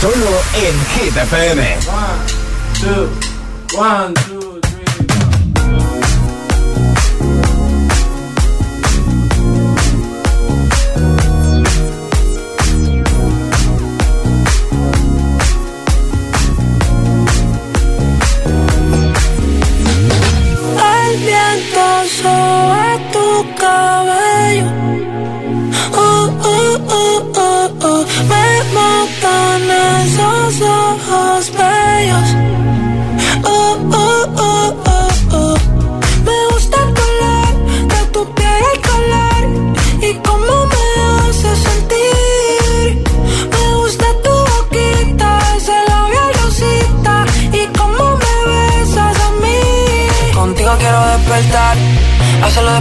Solo 0.00 0.42
en 0.54 0.86
Hit 1.04 1.14
FM. 1.14 1.76
Two, 2.80 3.78
one, 3.78 4.14
two. 4.26 4.35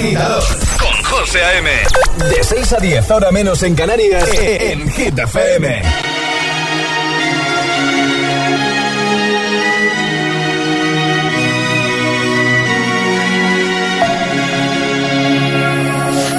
Agitador 0.00 0.42
con 0.80 1.02
José 1.04 1.44
A.M. 1.44 1.70
De 2.30 2.42
6 2.44 2.72
a 2.72 2.76
10, 2.78 3.10
ahora 3.10 3.30
menos 3.30 3.62
en 3.62 3.74
Canarias, 3.74 4.28
en 4.34 4.90
Hit 4.90 5.18
FM. 5.18 5.82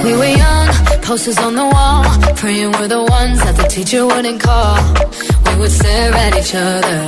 We 0.03 0.17
were 0.17 0.25
young, 0.25 0.67
posters 1.03 1.37
on 1.37 1.55
the 1.55 1.63
wall, 1.63 2.03
praying 2.35 2.71
we're 2.71 2.87
the 2.87 3.03
ones 3.03 3.39
that 3.43 3.55
the 3.55 3.67
teacher 3.67 4.05
wouldn't 4.05 4.41
call. 4.41 4.77
We 5.45 5.59
would 5.59 5.71
stare 5.71 6.11
at 6.13 6.35
each 6.35 6.55
other, 6.55 6.99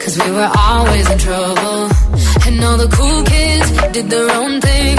cause 0.00 0.18
we 0.18 0.30
were 0.32 0.50
always 0.58 1.08
in 1.08 1.18
trouble. 1.18 1.90
And 2.44 2.64
all 2.64 2.76
the 2.76 2.88
cool 2.88 3.22
kids 3.22 3.70
did 3.92 4.10
their 4.10 4.28
own 4.32 4.60
thing. 4.60 4.98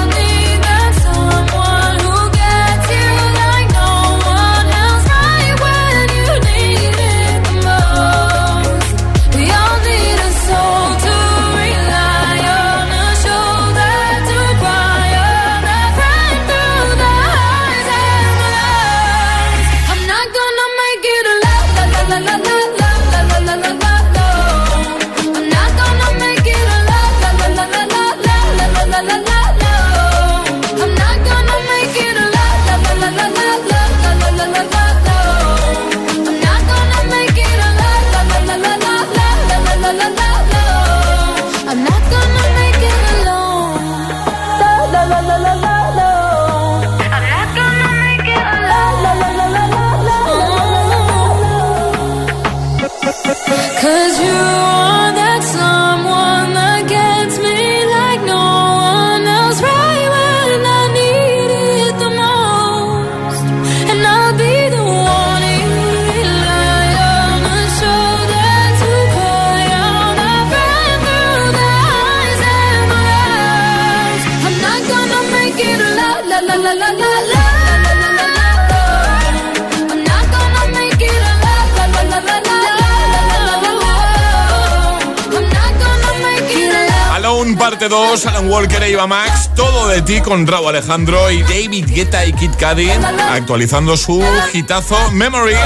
2, 87.91 88.25
Alan 88.27 88.49
Walker 88.49 88.81
e 88.83 88.91
Eva 88.91 89.05
Max, 89.05 89.49
todo 89.53 89.89
de 89.89 90.01
ti 90.01 90.21
con 90.21 90.47
Raúl 90.47 90.69
Alejandro 90.69 91.29
y 91.29 91.41
David 91.43 91.89
Guetta 91.93 92.25
y 92.25 92.31
Kid 92.31 92.51
Cudi, 92.51 92.89
actualizando 92.89 93.97
su 93.97 94.23
hitazo 94.53 94.95
Memories. 95.11 95.59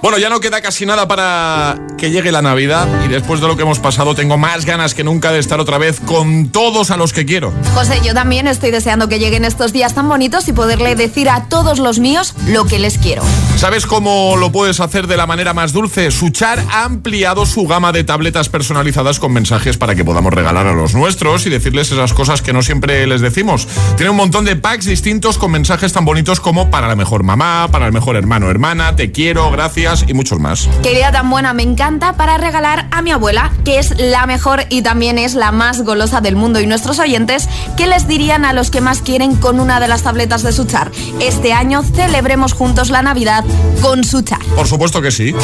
Bueno, 0.00 0.16
ya 0.16 0.30
no 0.30 0.38
queda 0.38 0.60
casi 0.60 0.86
nada 0.86 1.08
para 1.08 1.76
que 1.98 2.12
llegue 2.12 2.30
la 2.30 2.40
Navidad 2.40 2.86
y 3.04 3.08
después 3.08 3.40
de 3.40 3.48
lo 3.48 3.56
que 3.56 3.62
hemos 3.62 3.80
pasado 3.80 4.14
tengo 4.14 4.38
más 4.38 4.64
ganas 4.64 4.94
que 4.94 5.02
nunca 5.02 5.32
de 5.32 5.40
estar 5.40 5.58
otra 5.58 5.76
vez 5.76 5.98
con 5.98 6.50
todos 6.50 6.92
a 6.92 6.96
los 6.96 7.12
que 7.12 7.26
quiero. 7.26 7.52
José, 7.74 8.00
yo 8.04 8.14
también 8.14 8.46
estoy 8.46 8.70
deseando 8.70 9.08
que 9.08 9.18
lleguen 9.18 9.44
estos 9.44 9.72
días 9.72 9.92
tan 9.92 10.08
bonitos 10.08 10.46
y 10.46 10.52
poderle 10.52 10.94
decir 10.94 11.28
a 11.28 11.48
todos 11.48 11.80
los 11.80 11.98
míos 11.98 12.34
lo 12.46 12.64
que 12.64 12.78
les 12.78 12.96
quiero. 12.96 13.24
¿Sabes 13.60 13.84
cómo 13.84 14.36
lo 14.38 14.50
puedes 14.50 14.80
hacer 14.80 15.06
de 15.06 15.18
la 15.18 15.26
manera 15.26 15.52
más 15.52 15.74
dulce? 15.74 16.10
Suchar 16.10 16.64
ha 16.72 16.84
ampliado 16.84 17.44
su 17.44 17.66
gama 17.66 17.92
de 17.92 18.04
tabletas 18.04 18.48
personalizadas 18.48 19.20
con 19.20 19.34
mensajes 19.34 19.76
para 19.76 19.94
que 19.94 20.02
podamos 20.02 20.32
regalar 20.32 20.66
a 20.66 20.72
los 20.72 20.94
nuestros 20.94 21.44
y 21.44 21.50
decirles 21.50 21.92
esas 21.92 22.14
cosas 22.14 22.40
que 22.40 22.54
no 22.54 22.62
siempre 22.62 23.06
les 23.06 23.20
decimos. 23.20 23.68
Tiene 23.98 24.12
un 24.12 24.16
montón 24.16 24.46
de 24.46 24.56
packs 24.56 24.86
distintos 24.86 25.36
con 25.36 25.50
mensajes 25.50 25.92
tan 25.92 26.06
bonitos 26.06 26.40
como 26.40 26.70
para 26.70 26.88
la 26.88 26.96
mejor 26.96 27.22
mamá, 27.22 27.68
para 27.70 27.84
el 27.84 27.92
mejor 27.92 28.16
hermano 28.16 28.48
hermana, 28.48 28.96
te 28.96 29.12
quiero, 29.12 29.50
gracias 29.50 30.06
y 30.08 30.14
muchos 30.14 30.40
más. 30.40 30.66
Qué 30.82 30.92
idea 30.92 31.12
tan 31.12 31.28
buena 31.28 31.52
me 31.52 31.62
encanta 31.62 32.14
para 32.14 32.38
regalar 32.38 32.88
a 32.90 33.02
mi 33.02 33.10
abuela, 33.10 33.52
que 33.66 33.78
es 33.78 33.94
la 33.98 34.24
mejor 34.24 34.64
y 34.70 34.80
también 34.80 35.18
es 35.18 35.34
la 35.34 35.52
más 35.52 35.82
golosa 35.82 36.22
del 36.22 36.34
mundo. 36.34 36.60
Y 36.60 36.66
nuestros 36.66 36.98
oyentes, 36.98 37.46
¿qué 37.76 37.86
les 37.86 38.08
dirían 38.08 38.46
a 38.46 38.54
los 38.54 38.70
que 38.70 38.80
más 38.80 39.02
quieren 39.02 39.36
con 39.36 39.60
una 39.60 39.80
de 39.80 39.88
las 39.88 40.02
tabletas 40.02 40.42
de 40.42 40.52
Suchar? 40.52 40.90
Este 41.20 41.52
año 41.52 41.82
celebremos 41.82 42.54
juntos 42.54 42.88
la 42.88 43.02
Navidad 43.02 43.44
con 43.82 44.04
Suchar. 44.04 44.40
Por 44.56 44.66
supuesto 44.66 45.00
que 45.00 45.10
sí. 45.10 45.34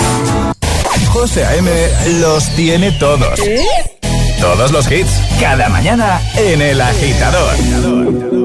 José 1.08 1.44
A.M. 1.44 1.70
los 2.20 2.48
tiene 2.56 2.92
todos. 2.92 3.40
Todos 4.40 4.70
los 4.70 4.90
hits, 4.90 5.10
cada 5.40 5.68
mañana 5.68 6.20
en 6.36 6.60
El 6.60 6.80
Agitador. 6.80 8.35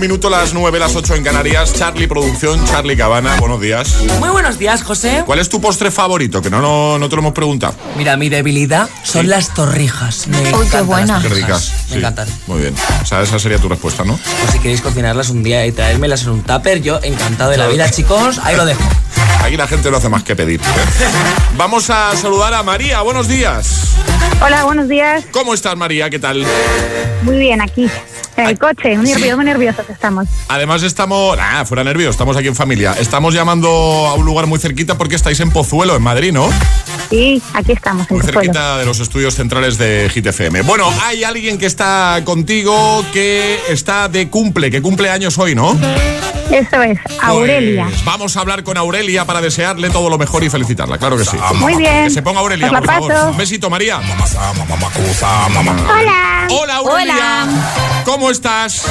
Un 0.00 0.06
minuto 0.06 0.30
las 0.30 0.54
9, 0.54 0.78
las 0.78 0.96
8 0.96 1.16
en 1.16 1.22
Canarias. 1.22 1.74
Charlie 1.74 2.06
Producción, 2.06 2.64
Charlie 2.64 2.96
Cabana. 2.96 3.36
Buenos 3.38 3.60
días. 3.60 3.96
Muy 4.18 4.30
buenos 4.30 4.58
días, 4.58 4.82
José. 4.82 5.24
¿Cuál 5.26 5.40
es 5.40 5.50
tu 5.50 5.60
postre 5.60 5.90
favorito? 5.90 6.40
Que 6.40 6.48
no, 6.48 6.62
no, 6.62 6.98
no 6.98 7.06
te 7.10 7.16
lo 7.16 7.20
hemos 7.20 7.34
preguntado. 7.34 7.74
Mira, 7.98 8.16
mi 8.16 8.30
debilidad 8.30 8.88
son 9.02 9.28
las 9.28 9.52
torrijas. 9.52 10.26
Me 10.28 10.38
Uy, 10.38 10.42
qué 10.44 10.48
encantan 10.48 10.86
buena. 10.86 11.12
las 11.18 11.22
Qué 11.22 11.28
ricas. 11.28 11.72
Me 11.88 11.92
Sí. 11.92 11.98
encantan. 11.98 12.28
Muy 12.46 12.60
bien. 12.62 12.74
O 13.02 13.04
sea, 13.04 13.20
esa 13.20 13.38
sería 13.38 13.58
tu 13.58 13.68
respuesta, 13.68 14.02
¿no? 14.02 14.18
Pues 14.40 14.52
si 14.52 14.58
queréis 14.60 14.80
cocinarlas 14.80 15.28
un 15.28 15.42
día 15.42 15.66
y 15.66 15.72
traérmelas 15.72 16.22
en 16.22 16.30
un 16.30 16.42
tupper, 16.44 16.80
yo 16.80 16.98
encantado 17.02 17.50
de 17.50 17.58
la 17.58 17.66
vida, 17.66 17.90
chicos. 17.90 18.40
Ahí 18.42 18.56
lo 18.56 18.64
dejo. 18.64 18.80
Aquí 19.44 19.58
la 19.58 19.68
gente 19.68 19.90
no 19.90 19.98
hace 19.98 20.08
más 20.08 20.22
que 20.22 20.34
pedir. 20.34 20.62
Vamos 21.58 21.90
a 21.90 22.16
saludar 22.16 22.54
a 22.54 22.62
María. 22.62 23.02
Buenos 23.02 23.28
días. 23.28 23.66
Hola, 24.42 24.64
buenos 24.64 24.88
días. 24.88 25.24
¿Cómo 25.32 25.54
estás, 25.54 25.76
María? 25.76 26.08
¿Qué 26.10 26.18
tal? 26.18 26.44
Muy 27.22 27.38
bien, 27.38 27.60
aquí. 27.60 27.88
En 28.36 28.46
el 28.46 28.58
coche, 28.58 28.96
muy 28.96 29.06
nerviosos, 29.08 29.36
muy 29.36 29.44
nerviosos 29.44 29.90
estamos. 29.90 30.26
Además 30.48 30.82
estamos... 30.82 31.36
Ah, 31.38 31.64
fuera 31.66 31.84
nervios, 31.84 32.12
estamos 32.12 32.36
aquí 32.36 32.48
en 32.48 32.56
familia. 32.56 32.94
Estamos 32.98 33.34
llamando 33.34 33.68
a 33.68 34.14
un 34.14 34.24
lugar 34.24 34.46
muy 34.46 34.58
cerquita 34.58 34.96
porque 34.96 35.16
estáis 35.16 35.40
en 35.40 35.50
Pozuelo, 35.50 35.94
en 35.94 36.02
Madrid, 36.02 36.32
¿no? 36.32 36.48
Sí, 37.10 37.42
aquí 37.54 37.72
estamos, 37.72 38.08
en 38.08 38.16
Muy 38.16 38.24
cerquita 38.24 38.78
de 38.78 38.86
los 38.86 39.00
estudios 39.00 39.34
centrales 39.34 39.78
de 39.78 40.08
Hit 40.14 40.26
FM. 40.26 40.62
Bueno, 40.62 40.88
hay 41.02 41.24
alguien 41.24 41.58
que 41.58 41.66
está 41.66 42.22
contigo 42.24 43.04
que 43.12 43.58
está 43.68 44.08
de 44.08 44.28
cumple, 44.28 44.70
que 44.70 44.80
cumple 44.80 45.10
años 45.10 45.36
hoy, 45.36 45.56
¿no? 45.56 45.76
Eso 46.52 46.82
es, 46.82 46.98
Aurelia. 47.20 47.86
Pues 47.86 48.04
vamos 48.04 48.36
a 48.36 48.40
hablar 48.40 48.62
con 48.62 48.76
Aurelia 48.76 49.24
para 49.24 49.40
desearle 49.40 49.90
todo 49.90 50.08
lo 50.08 50.18
mejor 50.18 50.44
y 50.44 50.50
felicitarla, 50.50 50.98
claro 50.98 51.16
que 51.16 51.24
sí. 51.24 51.36
Muy 51.56 51.76
bien. 51.76 52.04
Que 52.04 52.10
se 52.10 52.22
ponga 52.22 52.40
Aurelia, 52.40 52.66
Os 52.66 52.72
la 52.72 52.80
por 52.80 52.88
favor. 52.88 53.12
Un 53.30 53.36
besito, 53.36 53.68
María. 53.70 54.00
Hola. 55.88 56.46
Hola, 56.48 56.76
Aurelia. 56.76 57.46
¿Cómo 58.04 58.30
estás? 58.30 58.84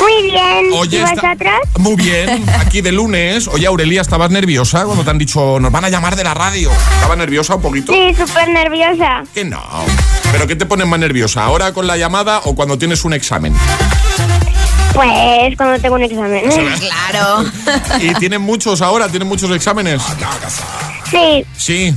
Muy 0.00 0.30
bien. 0.30 0.66
Oye, 0.74 0.98
¿Y 0.98 1.02
está- 1.02 1.14
vosotros? 1.34 1.54
Muy 1.78 1.96
bien, 1.96 2.44
aquí 2.60 2.80
de 2.80 2.92
lunes. 2.92 3.48
Oye, 3.48 3.66
Aurelia, 3.66 4.00
¿estabas 4.00 4.30
nerviosa 4.30 4.84
cuando 4.84 5.04
te 5.04 5.10
han 5.10 5.18
dicho 5.18 5.58
nos 5.60 5.70
van 5.72 5.84
a 5.84 5.88
llamar 5.88 6.16
de 6.16 6.24
la 6.24 6.34
radio? 6.34 6.70
¿Estabas 6.96 7.16
nerviosa 7.18 7.54
un 7.56 7.62
poquito? 7.62 7.92
Sí, 7.92 8.14
súper 8.14 8.48
nerviosa. 8.48 9.22
Que 9.32 9.44
no. 9.44 9.62
¿Pero 10.32 10.46
qué 10.46 10.56
te 10.56 10.66
pones 10.66 10.86
más 10.86 10.98
nerviosa? 10.98 11.44
¿Ahora 11.44 11.72
con 11.72 11.86
la 11.86 11.96
llamada 11.96 12.40
o 12.44 12.54
cuando 12.54 12.76
tienes 12.78 13.04
un 13.04 13.12
examen? 13.12 13.54
Pues 14.92 15.56
cuando 15.56 15.80
tengo 15.80 15.94
un 15.96 16.02
examen. 16.02 16.44
Claro. 17.10 17.44
¿Y 18.00 18.14
tienen 18.14 18.40
muchos 18.42 18.80
ahora? 18.82 19.08
¿Tienen 19.08 19.28
muchos 19.28 19.50
exámenes? 19.50 20.02
Sí, 21.10 21.44
Sí. 21.56 21.94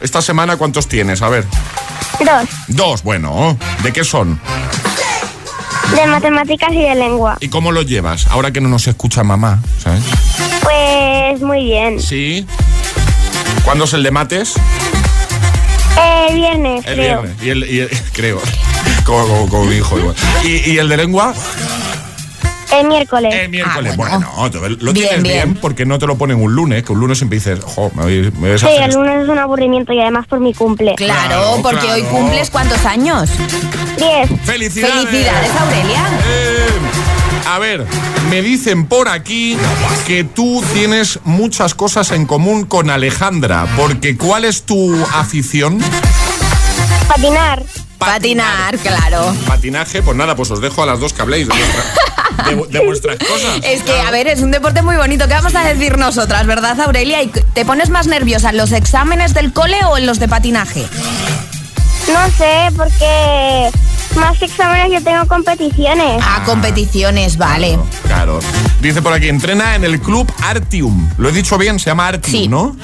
¿Esta 0.00 0.20
semana 0.20 0.56
cuántos 0.56 0.88
tienes? 0.88 1.22
A 1.22 1.28
ver. 1.30 1.44
dos. 2.20 2.48
Dos, 2.68 3.02
bueno. 3.02 3.56
¿De 3.82 3.92
qué 3.92 4.04
son? 4.04 4.38
De 5.94 6.06
matemáticas 6.06 6.72
y 6.72 6.82
de 6.82 6.94
lengua. 6.94 7.36
¿Y 7.40 7.48
cómo 7.48 7.72
los 7.72 7.86
llevas? 7.86 8.26
Ahora 8.28 8.50
que 8.50 8.60
no 8.60 8.68
nos 8.68 8.86
escucha 8.86 9.22
mamá, 9.22 9.60
¿sabes? 9.78 10.02
Pues 10.62 11.40
muy 11.42 11.64
bien. 11.64 12.00
Sí. 12.00 12.46
¿Cuándo 13.64 13.84
es 13.84 13.92
el 13.94 14.02
de 14.02 14.10
mates? 14.10 14.54
Eh, 15.98 16.34
viernes, 16.34 16.84
El 16.86 16.94
creo. 16.94 17.22
viernes. 17.22 17.42
Y 17.42 17.50
el, 17.50 17.70
y 17.70 17.78
el- 17.80 17.90
creo. 18.12 18.40
Como, 19.04 19.26
como- 19.26 19.48
como 19.48 19.64
mi 19.64 19.76
hijo 19.76 19.98
igual. 19.98 20.14
¿Y, 20.44 20.70
y 20.72 20.78
el 20.78 20.88
de 20.88 20.96
lengua? 20.96 21.32
El 22.72 22.88
miércoles. 22.88 23.32
El 23.34 23.48
miércoles. 23.48 23.96
bueno, 23.96 24.28
te- 24.50 24.58
lo 24.58 24.92
Bien, 24.92 24.94
tienes 24.94 25.22
bien. 25.22 25.22
bien. 25.22 25.54
porque 25.54 25.86
no 25.86 25.98
te 25.98 26.06
lo 26.06 26.18
ponen 26.18 26.42
un 26.42 26.52
lunes, 26.54 26.82
que 26.82 26.92
un 26.92 27.00
lunes 27.00 27.16
siempre 27.16 27.38
dices, 27.38 27.60
jo, 27.64 27.90
me, 27.94 28.02
voy- 28.02 28.32
me 28.38 28.50
ves 28.50 28.62
a 28.64 28.66
Sí, 28.66 28.72
hacer 28.72 28.82
el 28.84 28.90
esto". 28.90 29.02
lunes 29.02 29.22
es 29.22 29.28
un 29.28 29.38
aburrimiento 29.38 29.92
y 29.92 30.00
además 30.00 30.26
por 30.26 30.40
mi 30.40 30.52
cumple. 30.52 30.94
Claro, 30.96 31.28
Claro, 31.28 31.58
porque 31.62 31.90
hoy 31.90 32.02
cumples 32.02 32.50
cuántos 32.50 32.84
años. 32.84 33.30
Diez. 33.96 34.30
¡Felicidades! 34.44 35.06
Felicidades, 35.06 35.50
Aurelia. 35.60 36.02
Eh, 36.28 36.66
a 37.48 37.58
ver, 37.58 37.86
me 38.30 38.42
dicen 38.42 38.86
por 38.86 39.08
aquí 39.08 39.56
que 40.06 40.24
tú 40.24 40.62
tienes 40.74 41.20
muchas 41.24 41.74
cosas 41.74 42.10
en 42.12 42.26
común 42.26 42.64
con 42.64 42.90
Alejandra, 42.90 43.66
porque 43.76 44.16
¿cuál 44.16 44.44
es 44.44 44.62
tu 44.64 44.94
afición? 45.14 45.78
Patinar. 47.08 47.62
Patinar, 47.98 48.76
claro. 48.78 49.34
Patinaje, 49.46 50.02
pues 50.02 50.16
nada, 50.16 50.36
pues 50.36 50.50
os 50.50 50.60
dejo 50.60 50.82
a 50.82 50.86
las 50.86 51.00
dos 51.00 51.12
que 51.14 51.22
habléis 51.22 51.48
de, 51.48 51.54
vuestra- 51.54 52.44
de- 52.44 52.78
de 52.78 52.84
vuestras 52.84 53.16
cosas. 53.16 53.60
Es 53.62 53.82
que, 53.82 53.98
a 54.00 54.10
ver, 54.10 54.26
es 54.28 54.40
un 54.42 54.50
deporte 54.50 54.82
muy 54.82 54.96
bonito. 54.96 55.26
¿Qué 55.26 55.32
vamos 55.34 55.54
a 55.54 55.64
decir 55.64 55.96
nosotras, 55.96 56.46
verdad, 56.46 56.78
Aurelia? 56.82 57.22
¿Y 57.22 57.28
¿Te 57.28 57.64
pones 57.64 57.88
más 57.88 58.06
nerviosa 58.06 58.50
en 58.50 58.58
los 58.58 58.72
exámenes 58.72 59.32
del 59.32 59.52
cole 59.54 59.78
o 59.88 59.96
en 59.96 60.04
los 60.06 60.18
de 60.18 60.28
patinaje? 60.28 60.86
No 62.12 62.26
sé, 62.36 62.68
porque 62.76 63.70
más 64.16 64.38
que 64.38 64.46
exámenes 64.46 64.92
yo 64.92 65.02
tengo 65.02 65.26
competiciones. 65.26 66.22
Ah, 66.22 66.42
competiciones, 66.44 67.36
vale. 67.36 67.78
Claro. 68.06 68.40
Dice 68.80 69.02
por 69.02 69.12
aquí, 69.12 69.28
entrena 69.28 69.76
en 69.76 69.84
el 69.84 70.00
club 70.00 70.30
Artium. 70.42 71.08
Lo 71.18 71.28
he 71.28 71.32
dicho 71.32 71.58
bien, 71.58 71.78
se 71.78 71.86
llama 71.86 72.08
Artium, 72.08 72.50
¿no? 72.50 72.76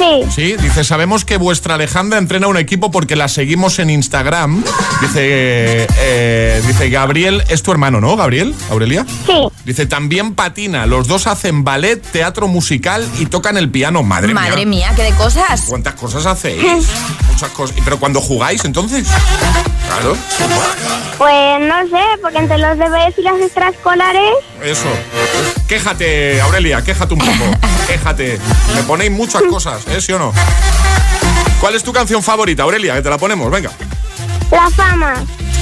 Sí. 0.00 0.24
Sí, 0.34 0.56
dice, 0.56 0.82
sabemos 0.82 1.26
que 1.26 1.36
vuestra 1.36 1.74
Alejandra 1.74 2.18
entrena 2.18 2.46
un 2.46 2.56
equipo 2.56 2.90
porque 2.90 3.16
la 3.16 3.28
seguimos 3.28 3.78
en 3.78 3.90
Instagram. 3.90 4.64
Dice, 5.02 5.86
eh, 5.98 6.62
dice, 6.66 6.88
Gabriel, 6.88 7.44
es 7.48 7.62
tu 7.62 7.70
hermano, 7.70 8.00
¿no, 8.00 8.16
Gabriel? 8.16 8.54
¿Aurelia? 8.70 9.04
Sí. 9.26 9.34
Dice, 9.66 9.84
también 9.84 10.34
patina. 10.34 10.86
Los 10.86 11.06
dos 11.06 11.26
hacen 11.26 11.64
ballet, 11.64 12.00
teatro 12.00 12.48
musical 12.48 13.06
y 13.18 13.26
tocan 13.26 13.58
el 13.58 13.68
piano. 13.68 14.02
Madre, 14.02 14.32
Madre 14.32 14.64
mía. 14.64 14.88
mía, 14.88 14.92
qué 14.96 15.02
de 15.02 15.12
cosas. 15.12 15.64
¿Cuántas 15.68 15.94
cosas 15.94 16.24
hacéis? 16.24 16.62
Muchas 17.28 17.50
cosas. 17.50 17.76
¿Pero 17.84 17.98
cuando 18.00 18.20
jugáis, 18.22 18.64
entonces? 18.64 19.06
Claro. 19.86 20.16
Pues 21.20 21.60
no 21.60 21.82
sé, 21.88 22.02
porque 22.22 22.38
entre 22.38 22.56
los 22.56 22.78
deberes 22.78 23.12
y 23.18 23.20
las 23.20 23.34
extraescolares, 23.42 24.32
Eso. 24.64 24.88
Quéjate, 25.68 26.40
Aurelia, 26.40 26.82
quéjate 26.82 27.12
un 27.12 27.20
poco. 27.20 27.58
Quéjate. 27.86 28.38
Me 28.74 28.82
ponéis 28.84 29.10
muchas 29.10 29.42
cosas, 29.42 29.86
¿eh? 29.88 30.00
¿Sí 30.00 30.12
o 30.14 30.18
no? 30.18 30.32
¿Cuál 31.60 31.74
es 31.74 31.82
tu 31.82 31.92
canción 31.92 32.22
favorita, 32.22 32.62
Aurelia? 32.62 32.94
Que 32.94 33.02
te 33.02 33.10
la 33.10 33.18
ponemos, 33.18 33.50
venga. 33.50 33.70
la 34.50 34.70
fama. 34.70 35.12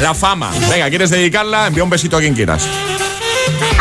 La 0.01 0.15
fama. 0.15 0.53
Venga, 0.71 0.89
¿quieres 0.91 1.11
dedicarla? 1.11 1.67
Envía 1.67 1.83
un 1.83 1.91
besito 1.91 2.17
a 2.17 2.21
quien 2.21 2.35
quieras. 2.37 2.65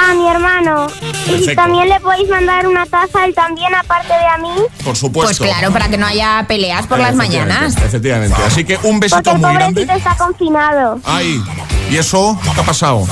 A 0.09 0.13
mi 0.13 0.28
hermano. 0.28 0.88
Y 1.01 1.03
Perfecto. 1.11 1.49
si 1.49 1.55
también 1.55 1.89
le 1.89 1.99
podéis 1.99 2.28
mandar 2.30 2.65
una 2.67 2.86
taza, 2.86 3.23
él 3.25 3.36
también, 3.36 3.75
aparte 3.75 4.07
de 4.13 4.25
a 4.25 4.38
mí. 4.39 4.49
Por 4.84 4.95
supuesto. 4.95 5.43
Pues 5.43 5.51
claro, 5.51 5.71
para 5.73 5.89
que 5.89 5.97
no 5.97 6.07
haya 6.07 6.43
peleas 6.47 6.88
por 6.88 6.97
las 6.97 7.13
Efectivamente, 7.13 7.53
mañanas. 7.53 7.78
Efectivamente. 7.84 8.36
Así 8.47 8.63
que 8.63 8.78
un 8.78 8.99
Porque 8.99 9.15
besito 9.15 9.32
el 9.32 9.38
muy 9.39 9.53
grande. 9.53 9.82
pobrecito 9.86 9.93
está 10.09 10.15
confinado. 10.25 10.99
Ay, 11.03 11.43
¿y 11.89 11.97
eso 11.97 12.38
qué 12.55 12.61
ha 12.61 12.63
pasado? 12.63 13.05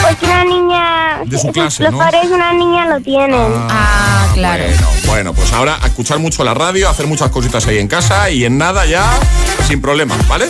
Pues 0.00 0.16
una 0.22 0.44
niña. 0.44 1.20
De 1.24 1.38
su 1.38 1.48
clase, 1.48 1.82
Los 1.84 1.92
¿no? 1.92 1.98
padres 1.98 2.28
de 2.28 2.34
una 2.34 2.52
niña 2.52 2.86
lo 2.86 3.00
tienen. 3.00 3.52
Ah, 3.68 4.26
claro. 4.34 4.64
Bueno, 4.64 4.86
bueno, 5.06 5.34
pues 5.34 5.52
ahora 5.52 5.78
a 5.82 5.86
escuchar 5.88 6.18
mucho 6.18 6.44
la 6.44 6.54
radio, 6.54 6.88
a 6.88 6.92
hacer 6.92 7.06
muchas 7.06 7.30
cositas 7.30 7.66
ahí 7.66 7.78
en 7.78 7.88
casa 7.88 8.30
y 8.30 8.44
en 8.44 8.56
nada 8.56 8.86
ya, 8.86 9.04
sin 9.66 9.80
problemas, 9.80 10.26
¿vale? 10.28 10.46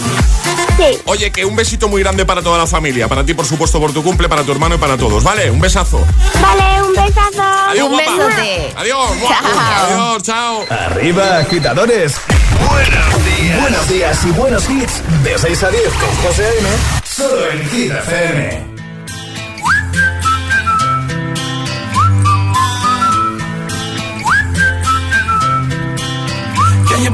Sí. 0.78 0.98
Oye, 1.06 1.30
que 1.32 1.44
un 1.44 1.56
besito 1.56 1.88
muy 1.88 2.02
grande 2.02 2.24
para 2.24 2.40
toda 2.40 2.56
la 2.56 2.66
familia, 2.66 3.08
para 3.08 3.24
ti 3.24 3.34
por 3.34 3.44
supuesto 3.44 3.80
por 3.80 3.92
tu 3.92 4.02
cumple, 4.02 4.28
para 4.28 4.44
tu 4.44 4.52
hermano 4.52 4.76
y 4.76 4.78
para 4.78 4.96
todos, 4.96 5.22
¿vale? 5.24 5.50
Un 5.50 5.60
besazo. 5.60 6.06
Vale, 6.40 6.82
un 6.82 6.92
besazo. 6.94 7.42
Adiós, 7.68 7.86
Un 7.88 7.92
guapa. 7.92 8.12
besote. 8.16 8.72
Adiós. 8.76 9.10
Chao. 9.28 9.60
Adiós, 9.84 10.22
chao. 10.22 10.64
Arriba, 10.70 11.38
agitadores. 11.38 12.14
Buenos 12.68 13.24
días. 13.24 13.60
Buenos 13.60 13.88
días 13.88 14.24
y 14.24 14.30
buenos 14.30 14.70
hits. 14.70 15.02
De 15.24 15.36
6 15.38 15.62
a 15.64 15.70
10 15.70 15.82
con 15.94 16.16
José 16.28 16.44
A.M. 16.46 16.68
Solo 17.04 17.50
en 17.50 17.68
Hit 17.70 17.92
FM. 17.92 18.77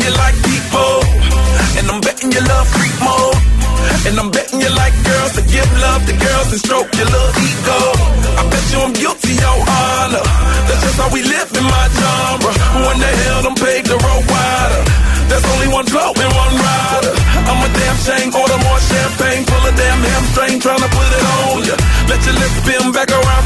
You 0.00 0.12
like 0.16 0.36
people, 0.44 0.94
and 1.78 1.86
I'm 1.90 2.00
betting 2.00 2.32
you 2.32 2.42
love 2.42 2.66
freak 2.68 2.96
mode. 3.02 3.38
And 4.06 4.14
I'm 4.18 4.30
betting 4.30 4.60
you 4.60 4.70
like 4.70 4.94
girls 5.02 5.32
to 5.34 5.42
give 5.46 5.66
love 5.82 6.02
to 6.06 6.14
girls 6.14 6.48
and 6.54 6.60
stroke 6.62 6.90
your 6.94 7.06
little 7.06 7.34
ego. 7.42 7.80
I 8.38 8.42
bet 8.46 8.64
you 8.72 8.78
I'm 8.82 8.94
guilty, 8.94 9.34
your 9.34 9.58
honor. 9.66 10.24
That's 10.66 10.82
just 10.82 10.98
how 10.98 11.10
we 11.10 11.22
live 11.22 11.50
in 11.54 11.66
my 11.66 11.86
genre. 11.90 12.52
Who 12.74 12.80
in 12.92 12.98
the 13.02 13.10
hell 13.10 13.40
done 13.46 13.58
paved 13.58 13.88
the 13.90 13.98
road 13.98 14.24
wider? 14.30 14.82
There's 15.26 15.46
only 15.58 15.68
one 15.74 15.86
blow 15.90 16.14
and 16.14 16.32
one 16.34 16.54
rider. 16.54 17.14
I'm 17.50 17.60
a 17.62 17.68
damn 17.70 17.98
shame, 18.06 18.30
order 18.30 18.58
more 18.62 18.80
champagne, 18.90 19.42
pull 19.46 19.64
a 19.66 19.72
damn 19.74 20.00
hamstring, 20.02 20.56
tryna 20.62 20.86
put 20.86 21.08
it 21.10 21.24
on 21.26 21.58
ya. 21.66 21.76
Let 22.10 22.20
your 22.26 22.36
lips 22.38 22.56
spin 22.62 22.84
back 22.94 23.10
around. 23.10 23.45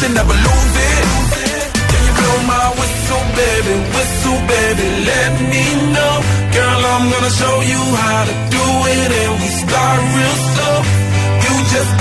should 0.00 0.14
never 0.14 0.32
lose 0.32 0.76
it. 0.88 1.04
Can 1.90 2.00
you 2.06 2.12
blow 2.20 2.38
my 2.48 2.66
whistle, 2.80 3.24
baby? 3.36 3.74
Whistle, 3.94 4.40
baby, 4.48 4.86
let 5.10 5.32
me 5.52 5.64
know. 5.94 6.14
Girl, 6.56 6.80
I'm 6.92 7.04
gonna 7.12 7.32
show 7.40 7.56
you 7.72 7.82
how 8.04 8.20
to 8.30 8.34
do 8.56 8.66
it, 8.96 9.10
and 9.22 9.32
we 9.40 9.48
start 9.64 9.98
real 10.16 10.36
slow. 10.48 10.76
You 11.44 11.54
just 11.74 11.92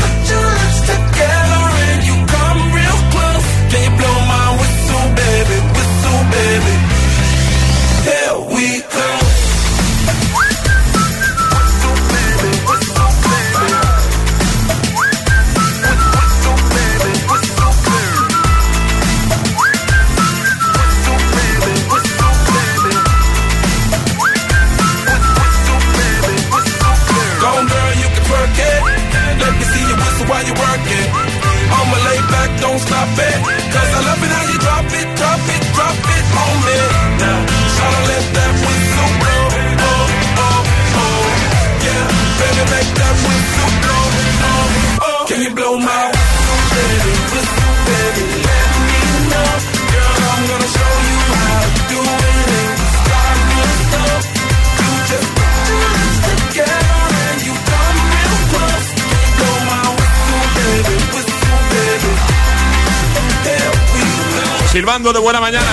de 65.03 65.19
buena 65.19 65.39
mañana. 65.39 65.65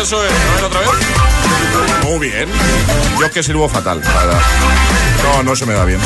Eso 0.00 0.22
es, 0.22 0.30
a 0.30 0.54
ver 0.54 0.64
otra 0.64 0.80
vez. 0.80 0.90
Muy 2.04 2.28
bien. 2.28 2.48
Yo 3.18 3.24
es 3.24 3.32
que 3.32 3.42
sirvo 3.42 3.68
fatal. 3.68 4.00
Para... 4.00 4.34
No, 5.22 5.42
no 5.42 5.56
se 5.56 5.64
me 5.64 5.72
da 5.72 5.84
bien. 5.86 5.98